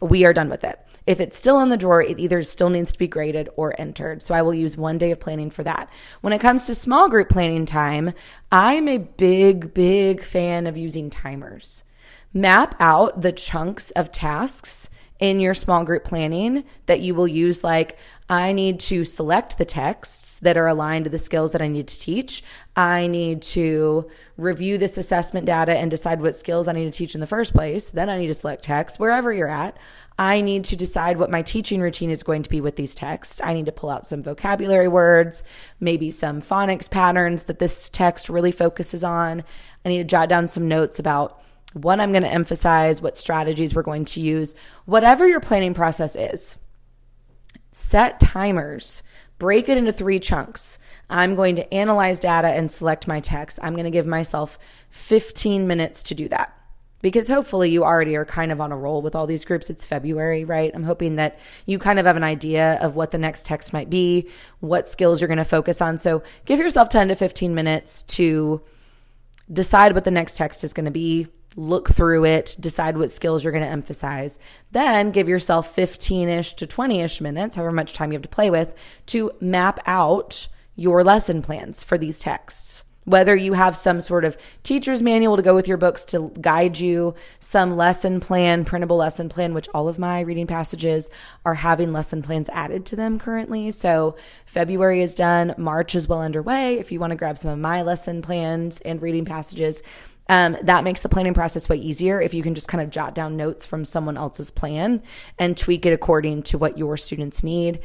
We 0.00 0.24
are 0.24 0.32
done 0.32 0.50
with 0.50 0.62
it. 0.62 0.78
If 1.06 1.20
it's 1.20 1.38
still 1.38 1.60
in 1.60 1.68
the 1.68 1.76
drawer, 1.76 2.02
it 2.02 2.18
either 2.18 2.42
still 2.42 2.68
needs 2.68 2.92
to 2.92 2.98
be 2.98 3.06
graded 3.06 3.48
or 3.56 3.80
entered. 3.80 4.22
So 4.22 4.34
I 4.34 4.42
will 4.42 4.54
use 4.54 4.76
one 4.76 4.98
day 4.98 5.12
of 5.12 5.20
planning 5.20 5.50
for 5.50 5.62
that. 5.62 5.88
When 6.20 6.32
it 6.32 6.40
comes 6.40 6.66
to 6.66 6.74
small 6.74 7.08
group 7.08 7.28
planning 7.28 7.64
time, 7.64 8.12
I'm 8.50 8.88
a 8.88 8.98
big, 8.98 9.72
big 9.72 10.22
fan 10.22 10.66
of 10.66 10.76
using 10.76 11.08
timers. 11.08 11.84
Map 12.34 12.74
out 12.80 13.22
the 13.22 13.32
chunks 13.32 13.92
of 13.92 14.10
tasks 14.10 14.90
in 15.18 15.40
your 15.40 15.54
small 15.54 15.84
group 15.84 16.04
planning 16.04 16.64
that 16.86 17.00
you 17.00 17.14
will 17.14 17.28
use 17.28 17.64
like 17.64 17.96
I 18.28 18.52
need 18.52 18.80
to 18.80 19.04
select 19.04 19.56
the 19.56 19.64
texts 19.64 20.40
that 20.40 20.56
are 20.56 20.66
aligned 20.66 21.04
to 21.04 21.10
the 21.10 21.18
skills 21.18 21.52
that 21.52 21.62
I 21.62 21.68
need 21.68 21.86
to 21.86 22.00
teach. 22.00 22.42
I 22.74 23.06
need 23.06 23.40
to 23.42 24.10
review 24.36 24.78
this 24.78 24.98
assessment 24.98 25.46
data 25.46 25.78
and 25.78 25.90
decide 25.90 26.20
what 26.20 26.34
skills 26.34 26.66
I 26.66 26.72
need 26.72 26.90
to 26.90 26.96
teach 26.96 27.14
in 27.14 27.20
the 27.20 27.26
first 27.28 27.54
place. 27.54 27.88
Then 27.90 28.10
I 28.10 28.18
need 28.18 28.26
to 28.26 28.34
select 28.34 28.64
text 28.64 28.98
wherever 28.98 29.32
you're 29.32 29.48
at. 29.48 29.76
I 30.18 30.40
need 30.40 30.64
to 30.64 30.76
decide 30.76 31.18
what 31.18 31.30
my 31.30 31.42
teaching 31.42 31.80
routine 31.80 32.10
is 32.10 32.24
going 32.24 32.42
to 32.42 32.50
be 32.50 32.60
with 32.60 32.74
these 32.74 32.96
texts. 32.96 33.40
I 33.44 33.54
need 33.54 33.66
to 33.66 33.72
pull 33.72 33.90
out 33.90 34.06
some 34.06 34.22
vocabulary 34.22 34.88
words, 34.88 35.44
maybe 35.78 36.10
some 36.10 36.42
phonics 36.42 36.90
patterns 36.90 37.44
that 37.44 37.60
this 37.60 37.88
text 37.88 38.28
really 38.28 38.52
focuses 38.52 39.04
on. 39.04 39.44
I 39.84 39.88
need 39.88 39.98
to 39.98 40.04
jot 40.04 40.28
down 40.28 40.48
some 40.48 40.66
notes 40.66 40.98
about 40.98 41.40
what 41.74 42.00
I'm 42.00 42.10
going 42.10 42.24
to 42.24 42.32
emphasize, 42.32 43.00
what 43.00 43.16
strategies 43.16 43.72
we're 43.72 43.82
going 43.82 44.06
to 44.06 44.20
use, 44.20 44.54
whatever 44.84 45.28
your 45.28 45.40
planning 45.40 45.74
process 45.74 46.16
is. 46.16 46.56
Set 47.78 48.18
timers. 48.20 49.02
Break 49.38 49.68
it 49.68 49.76
into 49.76 49.92
three 49.92 50.18
chunks. 50.18 50.78
I'm 51.10 51.34
going 51.34 51.56
to 51.56 51.74
analyze 51.74 52.18
data 52.18 52.48
and 52.48 52.70
select 52.70 53.06
my 53.06 53.20
text. 53.20 53.58
I'm 53.62 53.74
going 53.74 53.84
to 53.84 53.90
give 53.90 54.06
myself 54.06 54.58
15 54.88 55.66
minutes 55.66 56.02
to 56.04 56.14
do 56.14 56.26
that 56.30 56.58
because 57.02 57.28
hopefully 57.28 57.70
you 57.70 57.84
already 57.84 58.16
are 58.16 58.24
kind 58.24 58.50
of 58.50 58.62
on 58.62 58.72
a 58.72 58.76
roll 58.78 59.02
with 59.02 59.14
all 59.14 59.26
these 59.26 59.44
groups. 59.44 59.68
It's 59.68 59.84
February, 59.84 60.42
right? 60.42 60.70
I'm 60.74 60.84
hoping 60.84 61.16
that 61.16 61.38
you 61.66 61.78
kind 61.78 61.98
of 61.98 62.06
have 62.06 62.16
an 62.16 62.24
idea 62.24 62.78
of 62.80 62.96
what 62.96 63.10
the 63.10 63.18
next 63.18 63.44
text 63.44 63.74
might 63.74 63.90
be, 63.90 64.30
what 64.60 64.88
skills 64.88 65.20
you're 65.20 65.28
going 65.28 65.36
to 65.36 65.44
focus 65.44 65.82
on. 65.82 65.98
So 65.98 66.22
give 66.46 66.58
yourself 66.58 66.88
10 66.88 67.08
to 67.08 67.14
15 67.14 67.54
minutes 67.54 68.04
to 68.04 68.62
decide 69.52 69.92
what 69.92 70.04
the 70.04 70.10
next 70.10 70.38
text 70.38 70.64
is 70.64 70.72
going 70.72 70.86
to 70.86 70.90
be, 70.90 71.26
look 71.56 71.88
through 71.88 72.24
it, 72.26 72.54
decide 72.60 72.98
what 72.98 73.10
skills 73.10 73.42
you're 73.42 73.52
going 73.52 73.64
to 73.64 73.70
emphasize. 73.70 74.38
Then 74.72 75.10
give 75.10 75.28
yourself 75.28 75.74
15 75.74 76.28
ish 76.28 76.52
to 76.54 76.66
20 76.66 77.00
ish 77.00 77.20
minutes, 77.20 77.56
however 77.56 77.72
much 77.72 77.94
time 77.94 78.12
you 78.12 78.16
have 78.16 78.22
to 78.22 78.28
play 78.28 78.50
with, 78.50 78.74
to 79.06 79.32
map 79.40 79.80
out 79.86 80.48
your 80.76 81.02
lesson 81.02 81.42
plans 81.42 81.82
for 81.82 81.96
these 81.96 82.20
texts. 82.20 82.84
Whether 83.04 83.36
you 83.36 83.52
have 83.52 83.76
some 83.76 84.00
sort 84.00 84.24
of 84.24 84.36
teacher's 84.64 85.00
manual 85.00 85.36
to 85.36 85.42
go 85.42 85.54
with 85.54 85.68
your 85.68 85.76
books 85.76 86.04
to 86.06 86.32
guide 86.40 86.80
you, 86.80 87.14
some 87.38 87.76
lesson 87.76 88.18
plan, 88.18 88.64
printable 88.64 88.96
lesson 88.96 89.28
plan, 89.28 89.54
which 89.54 89.68
all 89.72 89.86
of 89.86 89.96
my 89.96 90.20
reading 90.20 90.48
passages 90.48 91.08
are 91.44 91.54
having 91.54 91.92
lesson 91.92 92.20
plans 92.20 92.48
added 92.48 92.84
to 92.86 92.96
them 92.96 93.20
currently. 93.20 93.70
So 93.70 94.16
February 94.44 95.02
is 95.02 95.14
done, 95.14 95.54
March 95.56 95.94
is 95.94 96.08
well 96.08 96.20
underway. 96.20 96.80
If 96.80 96.90
you 96.90 96.98
want 96.98 97.12
to 97.12 97.16
grab 97.16 97.38
some 97.38 97.52
of 97.52 97.60
my 97.60 97.82
lesson 97.82 98.22
plans 98.22 98.80
and 98.80 99.00
reading 99.00 99.24
passages, 99.24 99.84
um, 100.28 100.56
that 100.62 100.84
makes 100.84 101.02
the 101.02 101.08
planning 101.08 101.34
process 101.34 101.68
way 101.68 101.76
easier 101.76 102.20
if 102.20 102.34
you 102.34 102.42
can 102.42 102.54
just 102.54 102.68
kind 102.68 102.82
of 102.82 102.90
jot 102.90 103.14
down 103.14 103.36
notes 103.36 103.64
from 103.64 103.84
someone 103.84 104.16
else's 104.16 104.50
plan 104.50 105.02
and 105.38 105.56
tweak 105.56 105.86
it 105.86 105.92
according 105.92 106.42
to 106.44 106.58
what 106.58 106.78
your 106.78 106.96
students 106.96 107.44
need. 107.44 107.80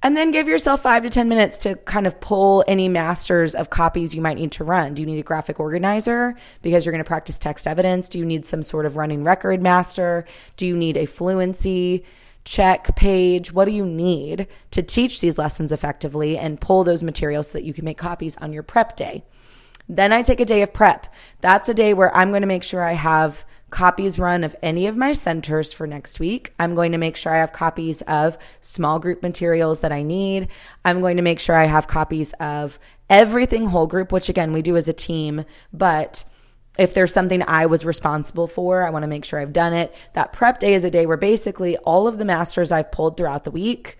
And 0.00 0.16
then 0.16 0.30
give 0.30 0.46
yourself 0.46 0.82
five 0.82 1.02
to 1.02 1.10
10 1.10 1.28
minutes 1.28 1.58
to 1.58 1.74
kind 1.74 2.06
of 2.06 2.20
pull 2.20 2.64
any 2.68 2.88
masters 2.88 3.54
of 3.54 3.70
copies 3.70 4.14
you 4.14 4.22
might 4.22 4.36
need 4.36 4.52
to 4.52 4.64
run. 4.64 4.94
Do 4.94 5.02
you 5.02 5.06
need 5.06 5.18
a 5.18 5.24
graphic 5.24 5.58
organizer 5.58 6.36
because 6.62 6.86
you're 6.86 6.92
going 6.92 7.02
to 7.02 7.08
practice 7.08 7.36
text 7.36 7.66
evidence? 7.66 8.08
Do 8.08 8.20
you 8.20 8.24
need 8.24 8.46
some 8.46 8.62
sort 8.62 8.86
of 8.86 8.96
running 8.96 9.24
record 9.24 9.60
master? 9.60 10.24
Do 10.56 10.66
you 10.68 10.76
need 10.76 10.96
a 10.96 11.06
fluency 11.06 12.04
check 12.44 12.94
page? 12.94 13.52
What 13.52 13.64
do 13.64 13.72
you 13.72 13.84
need 13.84 14.46
to 14.70 14.82
teach 14.82 15.20
these 15.20 15.36
lessons 15.36 15.72
effectively 15.72 16.38
and 16.38 16.60
pull 16.60 16.84
those 16.84 17.02
materials 17.02 17.48
so 17.48 17.58
that 17.58 17.64
you 17.64 17.74
can 17.74 17.84
make 17.84 17.98
copies 17.98 18.36
on 18.36 18.52
your 18.52 18.62
prep 18.62 18.96
day? 18.96 19.24
Then 19.88 20.12
I 20.12 20.22
take 20.22 20.40
a 20.40 20.44
day 20.44 20.62
of 20.62 20.72
prep. 20.72 21.12
That's 21.40 21.68
a 21.68 21.74
day 21.74 21.94
where 21.94 22.14
I'm 22.14 22.30
going 22.30 22.42
to 22.42 22.46
make 22.46 22.64
sure 22.64 22.82
I 22.82 22.92
have 22.92 23.44
copies 23.70 24.18
run 24.18 24.44
of 24.44 24.56
any 24.62 24.86
of 24.86 24.96
my 24.96 25.12
centers 25.12 25.72
for 25.72 25.86
next 25.86 26.20
week. 26.20 26.52
I'm 26.58 26.74
going 26.74 26.92
to 26.92 26.98
make 26.98 27.16
sure 27.16 27.32
I 27.32 27.38
have 27.38 27.52
copies 27.52 28.02
of 28.02 28.38
small 28.60 28.98
group 28.98 29.22
materials 29.22 29.80
that 29.80 29.92
I 29.92 30.02
need. 30.02 30.48
I'm 30.84 31.00
going 31.00 31.16
to 31.16 31.22
make 31.22 31.40
sure 31.40 31.56
I 31.56 31.66
have 31.66 31.86
copies 31.86 32.32
of 32.34 32.78
everything 33.10 33.66
whole 33.66 33.86
group, 33.86 34.12
which 34.12 34.28
again, 34.28 34.52
we 34.52 34.62
do 34.62 34.76
as 34.76 34.88
a 34.88 34.92
team, 34.92 35.44
but 35.72 36.24
if 36.78 36.94
there's 36.94 37.12
something 37.12 37.42
I 37.46 37.66
was 37.66 37.84
responsible 37.84 38.46
for, 38.46 38.84
I 38.84 38.90
want 38.90 39.02
to 39.02 39.08
make 39.08 39.24
sure 39.24 39.40
I've 39.40 39.52
done 39.52 39.72
it. 39.72 39.94
That 40.12 40.32
prep 40.32 40.60
day 40.60 40.74
is 40.74 40.84
a 40.84 40.90
day 40.90 41.06
where 41.06 41.16
basically 41.16 41.76
all 41.78 42.06
of 42.06 42.18
the 42.18 42.24
masters 42.24 42.70
I've 42.70 42.92
pulled 42.92 43.16
throughout 43.16 43.44
the 43.44 43.50
week 43.50 43.98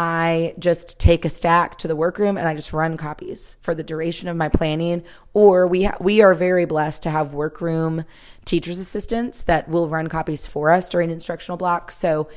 I 0.00 0.54
just 0.60 1.00
take 1.00 1.24
a 1.24 1.28
stack 1.28 1.78
to 1.78 1.88
the 1.88 1.96
workroom 1.96 2.38
and 2.38 2.46
I 2.46 2.54
just 2.54 2.72
run 2.72 2.96
copies 2.96 3.56
for 3.62 3.74
the 3.74 3.82
duration 3.82 4.28
of 4.28 4.36
my 4.36 4.48
planning. 4.48 5.02
Or 5.34 5.66
we 5.66 5.82
ha- 5.82 5.96
we 5.98 6.22
are 6.22 6.34
very 6.34 6.66
blessed 6.66 7.02
to 7.02 7.10
have 7.10 7.34
workroom 7.34 8.04
teachers 8.44 8.78
assistants 8.78 9.42
that 9.42 9.68
will 9.68 9.88
run 9.88 10.06
copies 10.06 10.46
for 10.46 10.70
us 10.70 10.88
during 10.88 11.10
instructional 11.10 11.56
blocks. 11.56 11.96
So 11.96 12.28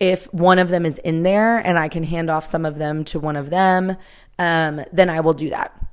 if 0.00 0.24
one 0.34 0.58
of 0.58 0.70
them 0.70 0.84
is 0.84 0.98
in 0.98 1.22
there 1.22 1.58
and 1.58 1.78
I 1.78 1.86
can 1.86 2.02
hand 2.02 2.30
off 2.30 2.44
some 2.44 2.66
of 2.66 2.78
them 2.78 3.04
to 3.04 3.20
one 3.20 3.36
of 3.36 3.48
them, 3.48 3.96
um, 4.36 4.84
then 4.92 5.08
I 5.08 5.20
will 5.20 5.34
do 5.34 5.50
that 5.50 5.87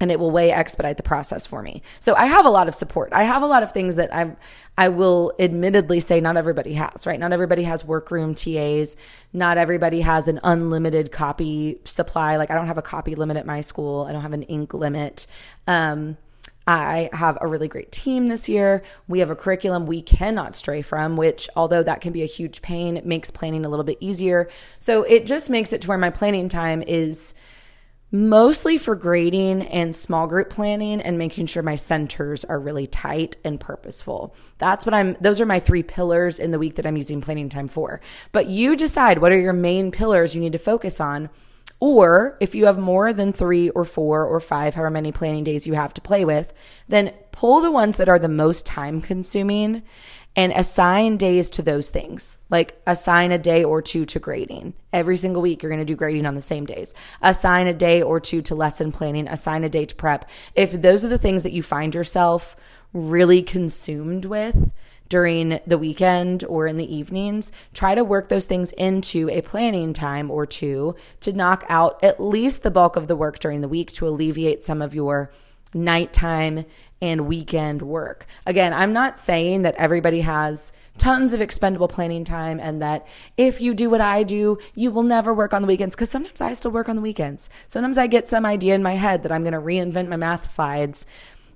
and 0.00 0.10
it 0.10 0.20
will 0.20 0.30
way 0.30 0.52
expedite 0.52 0.96
the 0.96 1.02
process 1.02 1.46
for 1.46 1.62
me. 1.62 1.82
So 2.00 2.14
I 2.14 2.26
have 2.26 2.44
a 2.44 2.50
lot 2.50 2.68
of 2.68 2.74
support. 2.74 3.12
I 3.12 3.22
have 3.22 3.42
a 3.42 3.46
lot 3.46 3.62
of 3.62 3.72
things 3.72 3.96
that 3.96 4.14
I 4.14 4.36
I 4.78 4.90
will 4.90 5.32
admittedly 5.38 6.00
say 6.00 6.20
not 6.20 6.36
everybody 6.36 6.74
has, 6.74 7.06
right? 7.06 7.18
Not 7.18 7.32
everybody 7.32 7.62
has 7.62 7.84
workroom 7.84 8.34
TAs. 8.34 8.96
Not 9.32 9.56
everybody 9.56 10.02
has 10.02 10.28
an 10.28 10.38
unlimited 10.44 11.12
copy 11.12 11.80
supply. 11.84 12.36
Like 12.36 12.50
I 12.50 12.54
don't 12.54 12.66
have 12.66 12.78
a 12.78 12.82
copy 12.82 13.14
limit 13.14 13.38
at 13.38 13.46
my 13.46 13.62
school. 13.62 14.04
I 14.08 14.12
don't 14.12 14.22
have 14.22 14.34
an 14.34 14.42
ink 14.42 14.74
limit. 14.74 15.26
Um, 15.66 16.18
I 16.68 17.10
have 17.12 17.38
a 17.40 17.46
really 17.46 17.68
great 17.68 17.92
team 17.92 18.26
this 18.26 18.48
year. 18.48 18.82
We 19.06 19.20
have 19.20 19.30
a 19.30 19.36
curriculum 19.36 19.86
we 19.86 20.02
cannot 20.02 20.56
stray 20.56 20.82
from, 20.82 21.16
which, 21.16 21.48
although 21.54 21.84
that 21.84 22.00
can 22.00 22.12
be 22.12 22.24
a 22.24 22.26
huge 22.26 22.60
pain, 22.60 23.00
makes 23.04 23.30
planning 23.30 23.64
a 23.64 23.68
little 23.68 23.84
bit 23.84 23.98
easier. 24.00 24.48
So 24.80 25.04
it 25.04 25.26
just 25.26 25.48
makes 25.48 25.72
it 25.72 25.82
to 25.82 25.88
where 25.88 25.98
my 25.98 26.10
planning 26.10 26.48
time 26.48 26.82
is 26.82 27.34
mostly 28.16 28.78
for 28.78 28.94
grading 28.94 29.62
and 29.62 29.94
small 29.94 30.26
group 30.26 30.48
planning 30.48 31.00
and 31.00 31.18
making 31.18 31.46
sure 31.46 31.62
my 31.62 31.74
centers 31.74 32.44
are 32.44 32.58
really 32.58 32.86
tight 32.86 33.36
and 33.44 33.60
purposeful. 33.60 34.34
That's 34.58 34.86
what 34.86 34.94
I'm, 34.94 35.16
those 35.20 35.40
are 35.40 35.46
my 35.46 35.60
three 35.60 35.82
pillars 35.82 36.38
in 36.38 36.50
the 36.50 36.58
week 36.58 36.76
that 36.76 36.86
I'm 36.86 36.96
using 36.96 37.20
planning 37.20 37.48
time 37.48 37.68
for. 37.68 38.00
But 38.32 38.46
you 38.46 38.76
decide 38.76 39.18
what 39.18 39.32
are 39.32 39.38
your 39.38 39.52
main 39.52 39.90
pillars 39.90 40.34
you 40.34 40.40
need 40.40 40.52
to 40.52 40.58
focus 40.58 41.00
on. 41.00 41.30
Or 41.78 42.38
if 42.40 42.54
you 42.54 42.66
have 42.66 42.78
more 42.78 43.12
than 43.12 43.34
three 43.34 43.68
or 43.70 43.84
four 43.84 44.24
or 44.24 44.40
five, 44.40 44.74
however 44.74 44.90
many 44.90 45.12
planning 45.12 45.44
days 45.44 45.66
you 45.66 45.74
have 45.74 45.92
to 45.94 46.00
play 46.00 46.24
with, 46.24 46.54
then 46.88 47.12
pull 47.32 47.60
the 47.60 47.70
ones 47.70 47.98
that 47.98 48.08
are 48.08 48.18
the 48.18 48.28
most 48.28 48.64
time 48.64 49.02
consuming 49.02 49.82
and 50.36 50.52
assign 50.52 51.16
days 51.16 51.48
to 51.50 51.62
those 51.62 51.88
things. 51.88 52.38
Like 52.50 52.80
assign 52.86 53.32
a 53.32 53.38
day 53.38 53.64
or 53.64 53.80
two 53.80 54.04
to 54.04 54.20
grading. 54.20 54.74
Every 54.92 55.16
single 55.16 55.42
week, 55.42 55.62
you're 55.62 55.70
going 55.70 55.80
to 55.80 55.84
do 55.84 55.96
grading 55.96 56.26
on 56.26 56.34
the 56.34 56.42
same 56.42 56.66
days. 56.66 56.94
Assign 57.22 57.66
a 57.66 57.74
day 57.74 58.02
or 58.02 58.20
two 58.20 58.42
to 58.42 58.54
lesson 58.54 58.92
planning. 58.92 59.26
Assign 59.26 59.64
a 59.64 59.68
day 59.68 59.86
to 59.86 59.94
prep. 59.94 60.28
If 60.54 60.72
those 60.72 61.04
are 61.04 61.08
the 61.08 61.18
things 61.18 61.42
that 61.42 61.52
you 61.52 61.62
find 61.62 61.94
yourself 61.94 62.54
really 62.92 63.42
consumed 63.42 64.26
with, 64.26 64.70
during 65.08 65.60
the 65.66 65.78
weekend 65.78 66.44
or 66.44 66.66
in 66.66 66.76
the 66.76 66.94
evenings, 66.94 67.52
try 67.72 67.94
to 67.94 68.04
work 68.04 68.28
those 68.28 68.46
things 68.46 68.72
into 68.72 69.28
a 69.30 69.40
planning 69.40 69.92
time 69.92 70.30
or 70.30 70.46
two 70.46 70.96
to 71.20 71.32
knock 71.32 71.64
out 71.68 72.02
at 72.02 72.20
least 72.20 72.62
the 72.62 72.70
bulk 72.70 72.96
of 72.96 73.06
the 73.06 73.16
work 73.16 73.38
during 73.38 73.60
the 73.60 73.68
week 73.68 73.92
to 73.92 74.06
alleviate 74.06 74.62
some 74.62 74.82
of 74.82 74.94
your 74.94 75.30
nighttime 75.74 76.64
and 77.02 77.26
weekend 77.26 77.82
work. 77.82 78.26
Again, 78.46 78.72
I'm 78.72 78.92
not 78.92 79.18
saying 79.18 79.62
that 79.62 79.74
everybody 79.76 80.22
has 80.22 80.72
tons 80.98 81.34
of 81.34 81.40
expendable 81.40 81.88
planning 81.88 82.24
time 82.24 82.58
and 82.58 82.80
that 82.80 83.06
if 83.36 83.60
you 83.60 83.74
do 83.74 83.90
what 83.90 84.00
I 84.00 84.22
do, 84.22 84.58
you 84.74 84.90
will 84.90 85.02
never 85.02 85.34
work 85.34 85.52
on 85.52 85.62
the 85.62 85.68
weekends 85.68 85.94
because 85.94 86.10
sometimes 86.10 86.40
I 86.40 86.54
still 86.54 86.70
work 86.70 86.88
on 86.88 86.96
the 86.96 87.02
weekends. 87.02 87.50
Sometimes 87.68 87.98
I 87.98 88.06
get 88.06 88.28
some 88.28 88.46
idea 88.46 88.74
in 88.74 88.82
my 88.82 88.94
head 88.94 89.22
that 89.22 89.32
I'm 89.32 89.42
going 89.42 89.52
to 89.52 89.60
reinvent 89.60 90.08
my 90.08 90.16
math 90.16 90.46
slides 90.46 91.04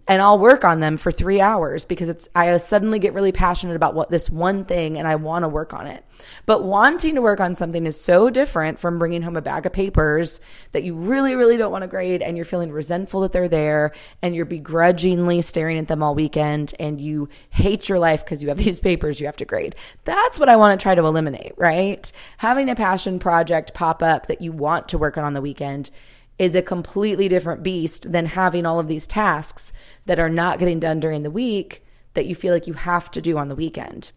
and 0.08 0.20
I'll 0.20 0.38
work 0.38 0.64
on 0.64 0.80
them 0.80 0.96
for 0.96 1.12
three 1.12 1.40
hours 1.40 1.84
because 1.84 2.08
it's 2.08 2.28
I 2.34 2.56
suddenly 2.56 2.98
get 2.98 3.14
really 3.14 3.32
passionate 3.32 3.76
about 3.76 3.94
what 3.94 4.10
this 4.10 4.28
one 4.28 4.64
thing 4.64 4.98
and 4.98 5.06
I 5.06 5.16
want 5.16 5.44
to 5.44 5.48
work 5.48 5.72
on 5.72 5.86
it. 5.86 6.04
But 6.46 6.64
wanting 6.64 7.14
to 7.14 7.22
work 7.22 7.40
on 7.40 7.54
something 7.54 7.86
is 7.86 8.00
so 8.00 8.28
different 8.28 8.78
from 8.78 8.98
bringing 8.98 9.22
home 9.22 9.36
a 9.36 9.42
bag 9.42 9.66
of 9.66 9.72
papers 9.72 10.40
that 10.72 10.82
you 10.82 10.94
really, 10.94 11.36
really 11.36 11.56
don't 11.56 11.70
want 11.70 11.82
to 11.82 11.88
grade 11.88 12.22
and 12.22 12.36
you're 12.36 12.44
feeling 12.44 12.72
resentful 12.72 13.20
that 13.20 13.32
they're 13.32 13.48
there 13.48 13.92
and 14.20 14.34
you're 14.34 14.44
begrudgingly 14.44 15.42
staring 15.42 15.78
at 15.78 15.88
them 15.88 16.02
all 16.02 16.14
weekend 16.14 16.74
and 16.80 17.00
you 17.00 17.28
hate 17.50 17.88
your 17.88 17.98
life 17.98 18.24
because 18.24 18.42
you 18.42 18.48
have 18.48 18.58
these 18.64 18.80
papers 18.80 19.20
you 19.20 19.26
have 19.26 19.36
to 19.36 19.44
grade. 19.44 19.76
That's 20.04 20.40
what 20.40 20.48
I 20.48 20.56
want 20.56 20.78
to 20.78 20.82
try 20.82 20.94
to 20.94 21.04
eliminate, 21.04 21.52
right? 21.56 22.10
Having 22.38 22.68
a 22.68 22.74
passion 22.74 23.18
project 23.18 23.74
pop 23.74 24.02
up 24.02 24.26
that 24.26 24.40
you 24.40 24.52
want 24.52 24.88
to 24.88 24.98
work 24.98 25.16
on 25.16 25.24
on 25.24 25.34
the 25.34 25.40
weekend 25.40 25.90
is 26.40 26.54
a 26.54 26.62
completely 26.62 27.28
different 27.28 27.62
beast 27.62 28.10
than 28.10 28.24
having 28.24 28.64
all 28.64 28.80
of 28.80 28.88
these 28.88 29.06
tasks 29.06 29.74
that 30.06 30.18
are 30.18 30.30
not 30.30 30.58
getting 30.58 30.80
done 30.80 30.98
during 30.98 31.22
the 31.22 31.30
week 31.30 31.84
that 32.14 32.24
you 32.24 32.34
feel 32.34 32.54
like 32.54 32.66
you 32.66 32.72
have 32.72 33.10
to 33.10 33.20
do 33.20 33.36
on 33.36 33.48
the 33.48 33.54
weekend. 33.54 34.10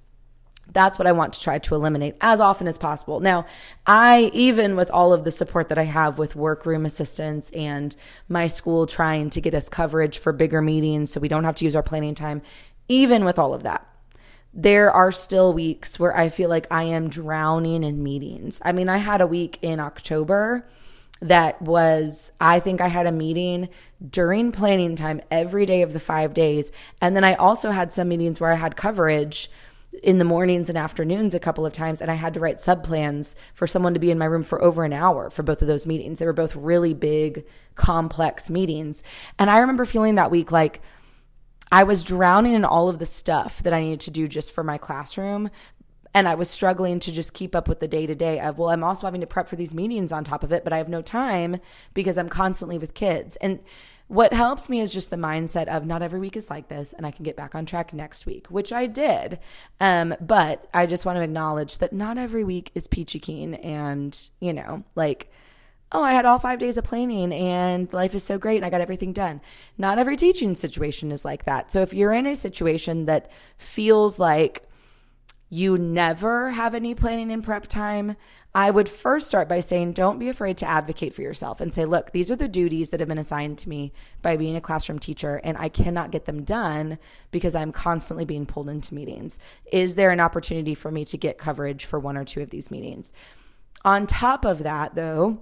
That's 0.72 0.98
what 0.98 1.06
I 1.06 1.12
want 1.12 1.34
to 1.34 1.42
try 1.42 1.60
to 1.60 1.76
eliminate 1.76 2.16
as 2.22 2.40
often 2.40 2.66
as 2.66 2.78
possible. 2.78 3.20
Now, 3.20 3.46
I, 3.86 4.32
even 4.34 4.78
with 4.78 4.90
all 4.90 5.12
of 5.12 5.26
the 5.26 5.32
support 5.32 5.68
that 5.68 5.78
I 5.78 5.84
have 5.84 6.18
with 6.18 6.34
workroom 6.34 6.86
assistants 6.86 7.50
and 7.52 7.94
my 8.30 8.48
school 8.48 8.88
trying 8.88 9.30
to 9.32 9.42
get 9.42 9.54
us 9.54 9.68
coverage 9.68 10.18
for 10.18 10.32
bigger 10.32 10.62
meetings 10.62 11.12
so 11.12 11.20
we 11.20 11.28
don't 11.28 11.44
have 11.44 11.56
to 11.56 11.66
use 11.66 11.76
our 11.76 11.84
planning 11.84 12.16
time, 12.16 12.42
even 12.88 13.26
with 13.26 13.38
all 13.38 13.54
of 13.54 13.64
that, 13.64 13.86
there 14.54 14.90
are 14.90 15.12
still 15.12 15.52
weeks 15.52 16.00
where 16.00 16.16
I 16.16 16.30
feel 16.30 16.50
like 16.50 16.68
I 16.72 16.84
am 16.84 17.10
drowning 17.10 17.84
in 17.84 18.02
meetings. 18.02 18.62
I 18.64 18.72
mean, 18.72 18.88
I 18.88 18.98
had 18.98 19.20
a 19.20 19.28
week 19.28 19.60
in 19.62 19.82
October 19.82 20.66
that 21.24 21.62
was, 21.62 22.32
I 22.40 22.60
think 22.60 22.82
I 22.82 22.88
had 22.88 23.08
a 23.08 23.12
meeting 23.12 23.70
during 24.08 24.52
planning 24.52 24.96
time 24.96 25.22
every 25.32 25.66
day 25.66 25.82
of 25.82 25.94
the 25.94 26.00
five 26.00 26.34
days. 26.34 26.72
And 27.02 27.16
then 27.16 27.24
I 27.24 27.36
also 27.36 27.72
had 27.72 27.94
some 27.94 28.10
meetings 28.10 28.40
where 28.40 28.52
I 28.52 28.56
had 28.56 28.76
coverage 28.76 29.50
in 30.02 30.18
the 30.18 30.26
mornings 30.26 30.70
and 30.70 30.78
afternoons 30.78 31.34
a 31.34 31.40
couple 31.40 31.66
of 31.66 31.72
times 31.72 32.02
and 32.02 32.10
I 32.10 32.16
had 32.16 32.34
to 32.34 32.40
write 32.40 32.60
sub 32.60 32.84
plans 32.84 33.36
for 33.54 33.68
someone 33.68 33.94
to 33.94 34.00
be 34.00 34.12
in 34.12 34.18
my 34.18 34.26
room 34.26 34.44
for 34.44 34.62
over 34.62 34.84
an 34.84 34.92
hour 34.92 35.30
for 35.30 35.44
both 35.44 35.62
of 35.62 35.68
those 35.68 35.86
meetings. 35.86 36.20
They 36.20 36.26
were 36.26 36.34
both 36.34 36.56
really 36.56 36.94
big, 36.94 37.46
complex 37.76 38.50
meetings. 38.50 39.04
And 39.40 39.50
I 39.50 39.60
remember 39.60 39.86
feeling 39.86 40.16
that 40.16 40.32
week 40.32 40.52
like 40.52 40.82
I 41.72 41.84
was 41.84 42.04
drowning 42.04 42.54
in 42.54 42.66
all 42.66 42.90
of 42.90 43.00
the 43.00 43.06
stuff 43.06 43.64
that 43.64 43.74
I 43.74 43.82
needed 43.82 44.02
to 44.02 44.12
do 44.12 44.28
just 44.28 44.54
for 44.54 44.64
my 44.64 44.78
classroom, 44.78 45.50
and 46.14 46.28
I 46.28 46.36
was 46.36 46.50
struggling 46.50 47.00
to 47.02 47.12
just 47.12 47.34
keep 47.34 47.56
up 47.56 47.68
with 47.68 47.80
the 47.80 47.88
day 47.88 48.06
to 48.06 48.16
day 48.16 48.40
of, 48.40 48.58
well, 48.58 48.70
I'm 48.70 48.84
also 48.84 49.08
having 49.08 49.22
to 49.22 49.28
prep 49.28 49.48
for 49.48 49.56
these 49.56 49.74
meetings 49.74 50.12
on 50.12 50.24
top 50.24 50.44
of 50.44 50.52
it, 50.52 50.64
but 50.64 50.72
I 50.72 50.78
have 50.78 50.90
no 50.90 51.02
time 51.02 51.58
because 51.94 52.18
I'm 52.18 52.30
constantly 52.30 52.78
with 52.78 52.94
kids. 52.94 53.36
And 53.38 53.60
what 54.08 54.34
helps 54.34 54.70
me 54.70 54.80
is 54.80 54.94
just 54.94 55.10
the 55.10 55.16
mindset 55.16 55.68
of 55.68 55.86
not 55.88 56.04
every 56.04 56.20
week 56.20 56.38
is 56.38 56.50
like 56.50 56.68
this 56.68 56.94
and 56.94 57.06
I 57.06 57.12
can 57.12 57.24
get 57.24 57.36
back 57.36 57.56
on 57.56 57.66
track 57.66 57.94
next 57.94 58.26
week, 58.26 58.48
which 58.48 58.72
I 58.72 58.86
did. 58.86 59.40
Um, 59.80 60.14
but 60.22 60.68
I 60.74 60.86
just 60.86 61.06
want 61.06 61.18
to 61.18 61.24
acknowledge 61.24 61.80
that 61.80 61.94
not 61.94 62.18
every 62.18 62.44
week 62.44 62.72
is 62.76 62.88
peachy 62.88 63.20
keen 63.20 63.56
and, 63.56 64.30
you 64.40 64.54
know, 64.54 64.84
like, 64.96 65.32
oh, 65.92 66.04
I 66.04 66.14
had 66.14 66.26
all 66.26 66.40
five 66.40 66.60
days 66.60 66.78
of 66.78 66.84
planning 66.84 67.34
and 67.34 67.92
life 67.94 68.14
is 68.14 68.24
so 68.24 68.38
great 68.38 68.58
and 68.58 68.66
I 68.66 68.70
got 68.70 68.82
everything 68.82 69.14
done. 69.14 69.42
Not 69.78 69.98
every 69.98 70.16
teaching 70.16 70.54
situation 70.54 71.12
is 71.12 71.24
like 71.24 71.46
that. 71.46 71.72
So 71.72 71.82
if 71.82 71.94
you're 71.94 72.14
in 72.14 72.28
a 72.28 72.36
situation 72.36 73.06
that 73.06 73.32
feels 73.58 74.20
like 74.20 74.68
you 75.54 75.78
never 75.78 76.50
have 76.50 76.74
any 76.74 76.96
planning 76.96 77.32
and 77.32 77.44
prep 77.44 77.68
time, 77.68 78.16
I 78.56 78.72
would 78.72 78.90
first 78.90 79.28
start 79.28 79.48
by 79.48 79.60
saying, 79.60 79.94
don't 79.94 80.18
be 80.18 80.28
afraid 80.28 80.58
to 80.58 80.68
advocate 80.68 81.14
for 81.14 81.22
yourself 81.22 81.62
and 81.62 81.72
say, 81.72 81.86
look, 81.86 82.12
these 82.12 82.32
are 82.32 82.36
the 82.36 82.48
duties 82.48 82.90
that 82.90 83.00
have 83.00 83.10
been 83.10 83.20
assigned 83.20 83.60
to 83.60 83.70
me 83.70 83.94
by 84.24 84.36
being 84.36 84.56
a 84.56 84.62
classroom 84.62 84.98
teacher, 84.98 85.40
and 85.44 85.56
I 85.60 85.70
cannot 85.70 86.10
get 86.10 86.26
them 86.26 86.44
done 86.44 86.98
because 87.30 87.54
I'm 87.54 87.72
constantly 87.72 88.26
being 88.26 88.48
pulled 88.48 88.68
into 88.68 88.96
meetings. 88.96 89.38
Is 89.72 89.94
there 89.94 90.10
an 90.10 90.20
opportunity 90.20 90.74
for 90.74 90.90
me 90.90 91.06
to 91.06 91.18
get 91.20 91.38
coverage 91.38 91.86
for 91.86 92.00
one 92.00 92.18
or 92.18 92.26
two 92.26 92.42
of 92.42 92.50
these 92.50 92.72
meetings? 92.72 93.14
On 93.86 94.08
top 94.08 94.46
of 94.46 94.64
that, 94.64 94.96
though, 94.96 95.40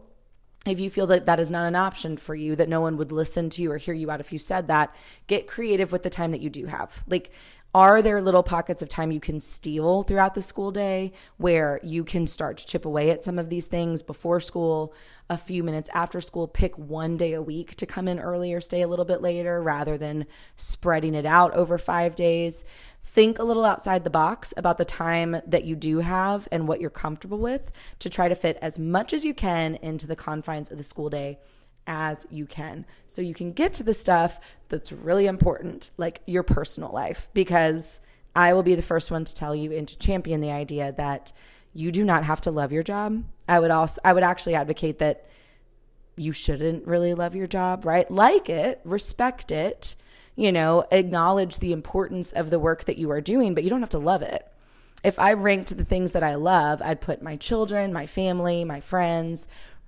if 0.65 0.79
you 0.79 0.89
feel 0.89 1.07
that 1.07 1.25
that 1.25 1.39
is 1.39 1.49
not 1.49 1.65
an 1.65 1.75
option 1.75 2.17
for 2.17 2.35
you, 2.35 2.55
that 2.57 2.69
no 2.69 2.81
one 2.81 2.97
would 2.97 3.11
listen 3.11 3.49
to 3.51 3.61
you 3.61 3.71
or 3.71 3.77
hear 3.77 3.93
you 3.93 4.11
out 4.11 4.19
if 4.19 4.31
you 4.31 4.39
said 4.39 4.67
that, 4.67 4.93
get 5.27 5.47
creative 5.47 5.91
with 5.91 6.03
the 6.03 6.09
time 6.09 6.31
that 6.31 6.41
you 6.41 6.49
do 6.49 6.65
have. 6.65 7.03
Like, 7.07 7.31
are 7.73 8.01
there 8.01 8.21
little 8.21 8.43
pockets 8.43 8.81
of 8.81 8.89
time 8.89 9.11
you 9.11 9.21
can 9.21 9.39
steal 9.39 10.03
throughout 10.03 10.35
the 10.35 10.41
school 10.41 10.71
day 10.71 11.13
where 11.37 11.79
you 11.83 12.03
can 12.03 12.27
start 12.27 12.57
to 12.57 12.65
chip 12.65 12.83
away 12.83 13.11
at 13.11 13.23
some 13.23 13.39
of 13.39 13.49
these 13.49 13.67
things 13.67 14.03
before 14.03 14.41
school, 14.41 14.93
a 15.29 15.37
few 15.37 15.63
minutes 15.63 15.89
after 15.93 16.19
school? 16.19 16.49
Pick 16.49 16.77
one 16.77 17.15
day 17.15 17.31
a 17.31 17.41
week 17.41 17.75
to 17.75 17.85
come 17.85 18.09
in 18.09 18.19
early 18.19 18.53
or 18.53 18.59
stay 18.59 18.81
a 18.81 18.89
little 18.89 19.05
bit 19.05 19.21
later 19.21 19.61
rather 19.61 19.97
than 19.97 20.25
spreading 20.57 21.15
it 21.15 21.25
out 21.25 21.53
over 21.53 21.77
five 21.77 22.13
days. 22.13 22.65
Think 23.01 23.39
a 23.39 23.43
little 23.43 23.63
outside 23.63 24.03
the 24.03 24.09
box 24.09 24.53
about 24.57 24.77
the 24.77 24.85
time 24.85 25.37
that 25.47 25.63
you 25.63 25.77
do 25.77 25.99
have 25.99 26.49
and 26.51 26.67
what 26.67 26.81
you're 26.81 26.89
comfortable 26.89 27.39
with 27.39 27.71
to 27.99 28.09
try 28.09 28.27
to 28.27 28.35
fit 28.35 28.57
as 28.61 28.79
much 28.79 29.13
as 29.13 29.23
you 29.23 29.33
can 29.33 29.75
into 29.75 30.07
the 30.07 30.15
confines 30.17 30.71
of 30.71 30.77
the 30.77 30.83
school 30.83 31.09
day 31.09 31.39
as 31.91 32.25
you 32.31 32.45
can. 32.45 32.85
So 33.05 33.21
you 33.21 33.33
can 33.33 33.51
get 33.51 33.73
to 33.73 33.83
the 33.83 33.93
stuff 33.93 34.39
that's 34.69 34.93
really 34.93 35.27
important, 35.27 35.91
like 35.97 36.21
your 36.25 36.41
personal 36.41 36.89
life, 36.93 37.27
because 37.33 37.99
I 38.33 38.53
will 38.53 38.63
be 38.63 38.75
the 38.75 38.81
first 38.81 39.11
one 39.11 39.25
to 39.25 39.35
tell 39.35 39.53
you 39.53 39.73
and 39.73 39.85
to 39.89 39.97
champion 39.97 40.39
the 40.39 40.51
idea 40.51 40.93
that 40.93 41.33
you 41.73 41.91
do 41.91 42.05
not 42.05 42.23
have 42.23 42.39
to 42.41 42.51
love 42.51 42.71
your 42.71 42.81
job. 42.81 43.25
I 43.45 43.59
would 43.59 43.71
also, 43.71 43.99
I 44.05 44.13
would 44.13 44.23
actually 44.23 44.55
advocate 44.55 44.99
that 44.99 45.25
you 46.15 46.31
shouldn't 46.31 46.87
really 46.87 47.13
love 47.13 47.35
your 47.35 47.47
job, 47.47 47.83
right? 47.85 48.09
Like 48.09 48.49
it, 48.49 48.79
respect 48.85 49.51
it, 49.51 49.95
you 50.37 50.53
know, 50.53 50.85
acknowledge 50.91 51.59
the 51.59 51.73
importance 51.73 52.31
of 52.31 52.49
the 52.49 52.59
work 52.59 52.85
that 52.85 52.97
you 52.97 53.11
are 53.11 53.21
doing, 53.21 53.53
but 53.53 53.65
you 53.65 53.69
don't 53.69 53.81
have 53.81 53.89
to 53.89 53.99
love 53.99 54.21
it. 54.21 54.47
If 55.03 55.19
I 55.19 55.33
ranked 55.33 55.75
the 55.75 55.83
things 55.83 56.13
that 56.13 56.23
I 56.23 56.35
love, 56.35 56.81
I'd 56.81 57.01
put 57.01 57.21
my 57.21 57.35
children, 57.35 57.91
my 57.91 58.05
family, 58.05 58.63
my 58.63 58.79
friends, 58.79 59.47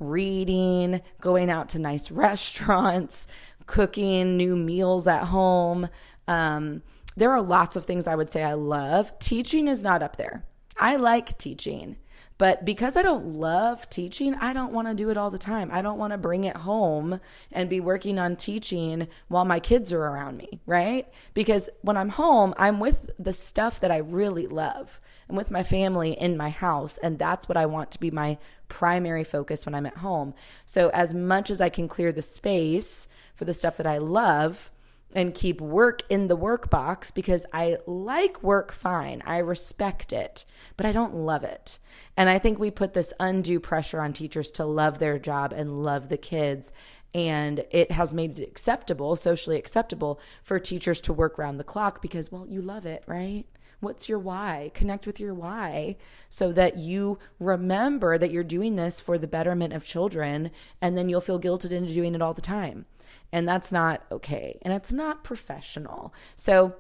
reading, 0.10 1.02
going 1.22 1.50
out 1.50 1.70
to 1.70 1.80
nice 1.80 2.12
restaurants, 2.12 3.28
cooking 3.66 4.38
new 4.38 4.56
meals 4.56 5.08
at 5.08 5.26
home. 5.26 5.90
Um, 6.28 6.84
there 7.16 7.32
are 7.32 7.42
lots 7.42 7.76
of 7.76 7.86
things 7.86 8.08
I 8.08 8.16
would 8.16 8.30
say 8.32 8.44
I 8.44 8.54
love. 8.54 9.18
Teaching 9.20 9.68
is 9.68 9.84
not 9.84 10.04
up 10.04 10.18
there. 10.18 10.46
I 10.78 10.96
like 10.96 11.38
teaching, 11.38 11.98
but 12.38 12.66
because 12.66 12.98
I 12.98 13.04
don't 13.04 13.36
love 13.36 13.90
teaching, 13.90 14.34
I 14.36 14.54
don't 14.54 14.74
want 14.74 14.88
to 14.88 14.96
do 14.96 15.10
it 15.10 15.18
all 15.18 15.30
the 15.30 15.38
time. 15.38 15.70
I 15.72 15.82
don't 15.82 16.00
want 16.00 16.12
to 16.12 16.18
bring 16.18 16.46
it 16.46 16.58
home 16.58 17.20
and 17.52 17.70
be 17.70 17.80
working 17.80 18.18
on 18.18 18.36
teaching 18.36 19.08
while 19.28 19.46
my 19.46 19.60
kids 19.60 19.94
are 19.94 20.02
around 20.02 20.38
me, 20.38 20.60
right? 20.66 21.08
Because 21.34 21.70
when 21.82 21.96
I'm 21.96 22.10
home, 22.10 22.54
I'm 22.58 22.80
with 22.80 23.12
the 23.20 23.34
stuff 23.34 23.80
that 23.82 23.92
I 23.92 23.98
really 23.98 24.48
love. 24.48 25.00
I'm 25.30 25.36
with 25.36 25.52
my 25.52 25.64
family 25.64 26.12
in 26.14 26.38
my 26.38 26.50
house, 26.50 26.98
and 26.98 27.18
that's 27.18 27.48
what 27.48 27.58
I 27.58 27.66
want 27.66 27.92
to 27.92 28.00
be 28.00 28.12
my 28.12 28.38
primary 28.68 29.24
focus 29.24 29.66
when 29.66 29.76
I'm 29.76 29.86
at 29.86 29.98
home. 29.98 30.34
So, 30.66 30.90
as 30.90 31.14
much 31.14 31.50
as 31.50 31.62
I 31.62 31.70
can 31.70 31.88
clear 31.88 32.12
the 32.12 32.22
space 32.22 33.08
for 33.36 33.46
the 33.46 33.54
stuff 33.54 33.78
that 33.78 33.88
I 33.88 33.98
love, 34.00 34.72
and 35.16 35.34
keep 35.34 35.62
work 35.62 36.02
in 36.10 36.28
the 36.28 36.36
work 36.36 36.70
box 36.70 37.12
because 37.12 37.46
I 37.54 37.78
like 37.86 38.42
work 38.44 38.72
fine. 38.72 39.22
I 39.26 39.38
respect 39.38 40.12
it, 40.12 40.46
but 40.76 40.86
I 40.86 40.92
don't 40.92 41.16
love 41.16 41.44
it. 41.44 41.80
And 42.18 42.30
I 42.30 42.40
think 42.40 42.60
we 42.60 42.72
put 42.72 42.94
this 42.94 43.14
undue 43.20 43.60
pressure 43.60 44.02
on 44.02 44.14
teachers 44.14 44.52
to 44.52 44.66
love 44.66 45.00
their 45.00 45.20
job 45.20 45.54
and 45.54 45.84
love 45.84 46.10
the 46.10 46.18
kids. 46.18 46.72
And 47.14 47.66
it 47.70 47.92
has 47.92 48.14
made 48.14 48.40
it 48.40 48.48
acceptable, 48.48 49.16
socially 49.16 49.58
acceptable, 49.58 50.20
for 50.44 50.60
teachers 50.60 51.00
to 51.02 51.14
work 51.14 51.38
round 51.38 51.60
the 51.60 51.64
clock 51.64 52.02
because, 52.02 52.32
well, 52.32 52.48
you 52.48 52.62
love 52.62 52.86
it, 52.86 53.04
right? 53.06 53.46
What's 53.84 54.08
your 54.08 54.20
why? 54.20 54.72
Connect 54.74 55.06
with 55.06 55.20
your 55.20 55.34
why 55.34 55.98
so 56.30 56.54
that 56.54 56.78
you 56.78 57.20
remember 57.40 58.18
that 58.18 58.32
you're 58.32 58.44
doing 58.44 58.78
this 58.78 59.02
for 59.02 59.18
the 59.18 59.28
betterment 59.28 59.74
of 59.74 59.84
children 59.84 60.52
and 60.82 60.98
then 60.98 61.10
you'll 61.10 61.22
feel 61.22 61.40
guilted 61.40 61.72
into 61.72 61.94
doing 61.94 62.16
it 62.16 62.22
all 62.22 62.34
the 62.34 62.42
time. 62.42 62.86
And 63.32 63.48
that's 63.48 63.72
not 63.72 64.04
okay. 64.12 64.58
And 64.62 64.74
it's 64.74 64.94
not 64.94 65.24
professional. 65.24 66.14
So 66.36 66.76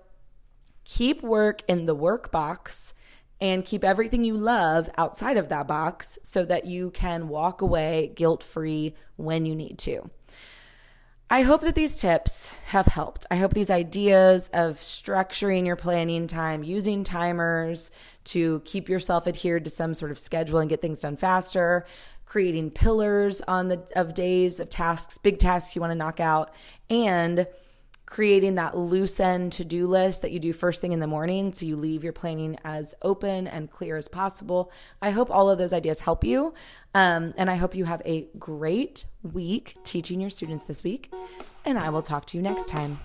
keep 0.85 1.21
work 1.21 1.61
in 1.67 1.85
the 1.85 1.95
work 1.95 2.31
box 2.31 2.93
and 3.41 3.65
keep 3.65 3.83
everything 3.83 4.23
you 4.23 4.37
love 4.37 4.89
outside 4.97 5.35
of 5.35 5.49
that 5.49 5.67
box 5.67 6.17
so 6.23 6.45
that 6.45 6.65
you 6.65 6.91
can 6.91 7.27
walk 7.27 7.61
away 7.61 8.13
guilt 8.15 8.41
free 8.41 8.93
when 9.17 9.45
you 9.45 9.55
need 9.55 9.77
to. 9.79 10.09
I 11.33 11.41
hope 11.41 11.61
that 11.61 11.73
these 11.73 11.99
tips 11.99 12.53
have 12.65 12.85
helped. 12.85 13.25
I 13.31 13.37
hope 13.37 13.55
these 13.55 13.71
ideas 13.71 14.51
of 14.53 14.75
structuring 14.75 15.65
your 15.65 15.75
planning 15.75 16.27
time, 16.27 16.63
using 16.63 17.03
timers 17.03 17.89
to 18.25 18.61
keep 18.65 18.87
yourself 18.87 19.25
adhered 19.25 19.65
to 19.65 19.71
some 19.71 19.95
sort 19.95 20.11
of 20.11 20.19
schedule 20.19 20.59
and 20.59 20.69
get 20.69 20.83
things 20.83 21.01
done 21.01 21.17
faster, 21.17 21.87
creating 22.27 22.69
pillars 22.69 23.41
on 23.47 23.69
the 23.69 23.83
of 23.95 24.13
days 24.13 24.59
of 24.59 24.69
tasks, 24.69 25.17
big 25.17 25.39
tasks 25.39 25.75
you 25.75 25.81
want 25.81 25.89
to 25.89 25.95
knock 25.95 26.19
out, 26.19 26.53
and 26.91 27.47
creating 28.13 28.53
that 28.53 28.77
loose 28.77 29.19
end 29.19 29.51
to 29.51 29.65
do 29.65 29.87
list 29.87 30.21
that 30.21 30.29
you 30.29 30.39
do 30.39 30.53
first 30.53 30.81
thing 30.81 30.91
in 30.91 30.99
the 30.99 31.07
morning 31.07 31.51
so 31.51 31.65
you 31.65 31.75
leave 31.75 32.03
your 32.03 32.13
planning 32.13 32.55
as 32.63 32.93
open 33.01 33.47
and 33.47 33.71
clear 33.71 33.97
as 33.97 34.07
possible. 34.07 34.71
I 35.01 35.09
hope 35.09 35.31
all 35.31 35.49
of 35.49 35.57
those 35.57 35.73
ideas 35.73 36.01
help 36.01 36.23
you. 36.23 36.53
Um, 36.93 37.33
and 37.37 37.49
I 37.49 37.55
hope 37.55 37.73
you 37.73 37.85
have 37.85 38.03
a 38.05 38.27
great 38.37 39.05
week 39.23 39.77
teaching 39.83 40.21
your 40.21 40.29
students 40.29 40.65
this 40.65 40.83
week. 40.83 41.11
And 41.65 41.79
I 41.79 41.89
will 41.89 42.03
talk 42.03 42.27
to 42.27 42.37
you 42.37 42.43
next 42.43 42.69
time. 42.69 42.99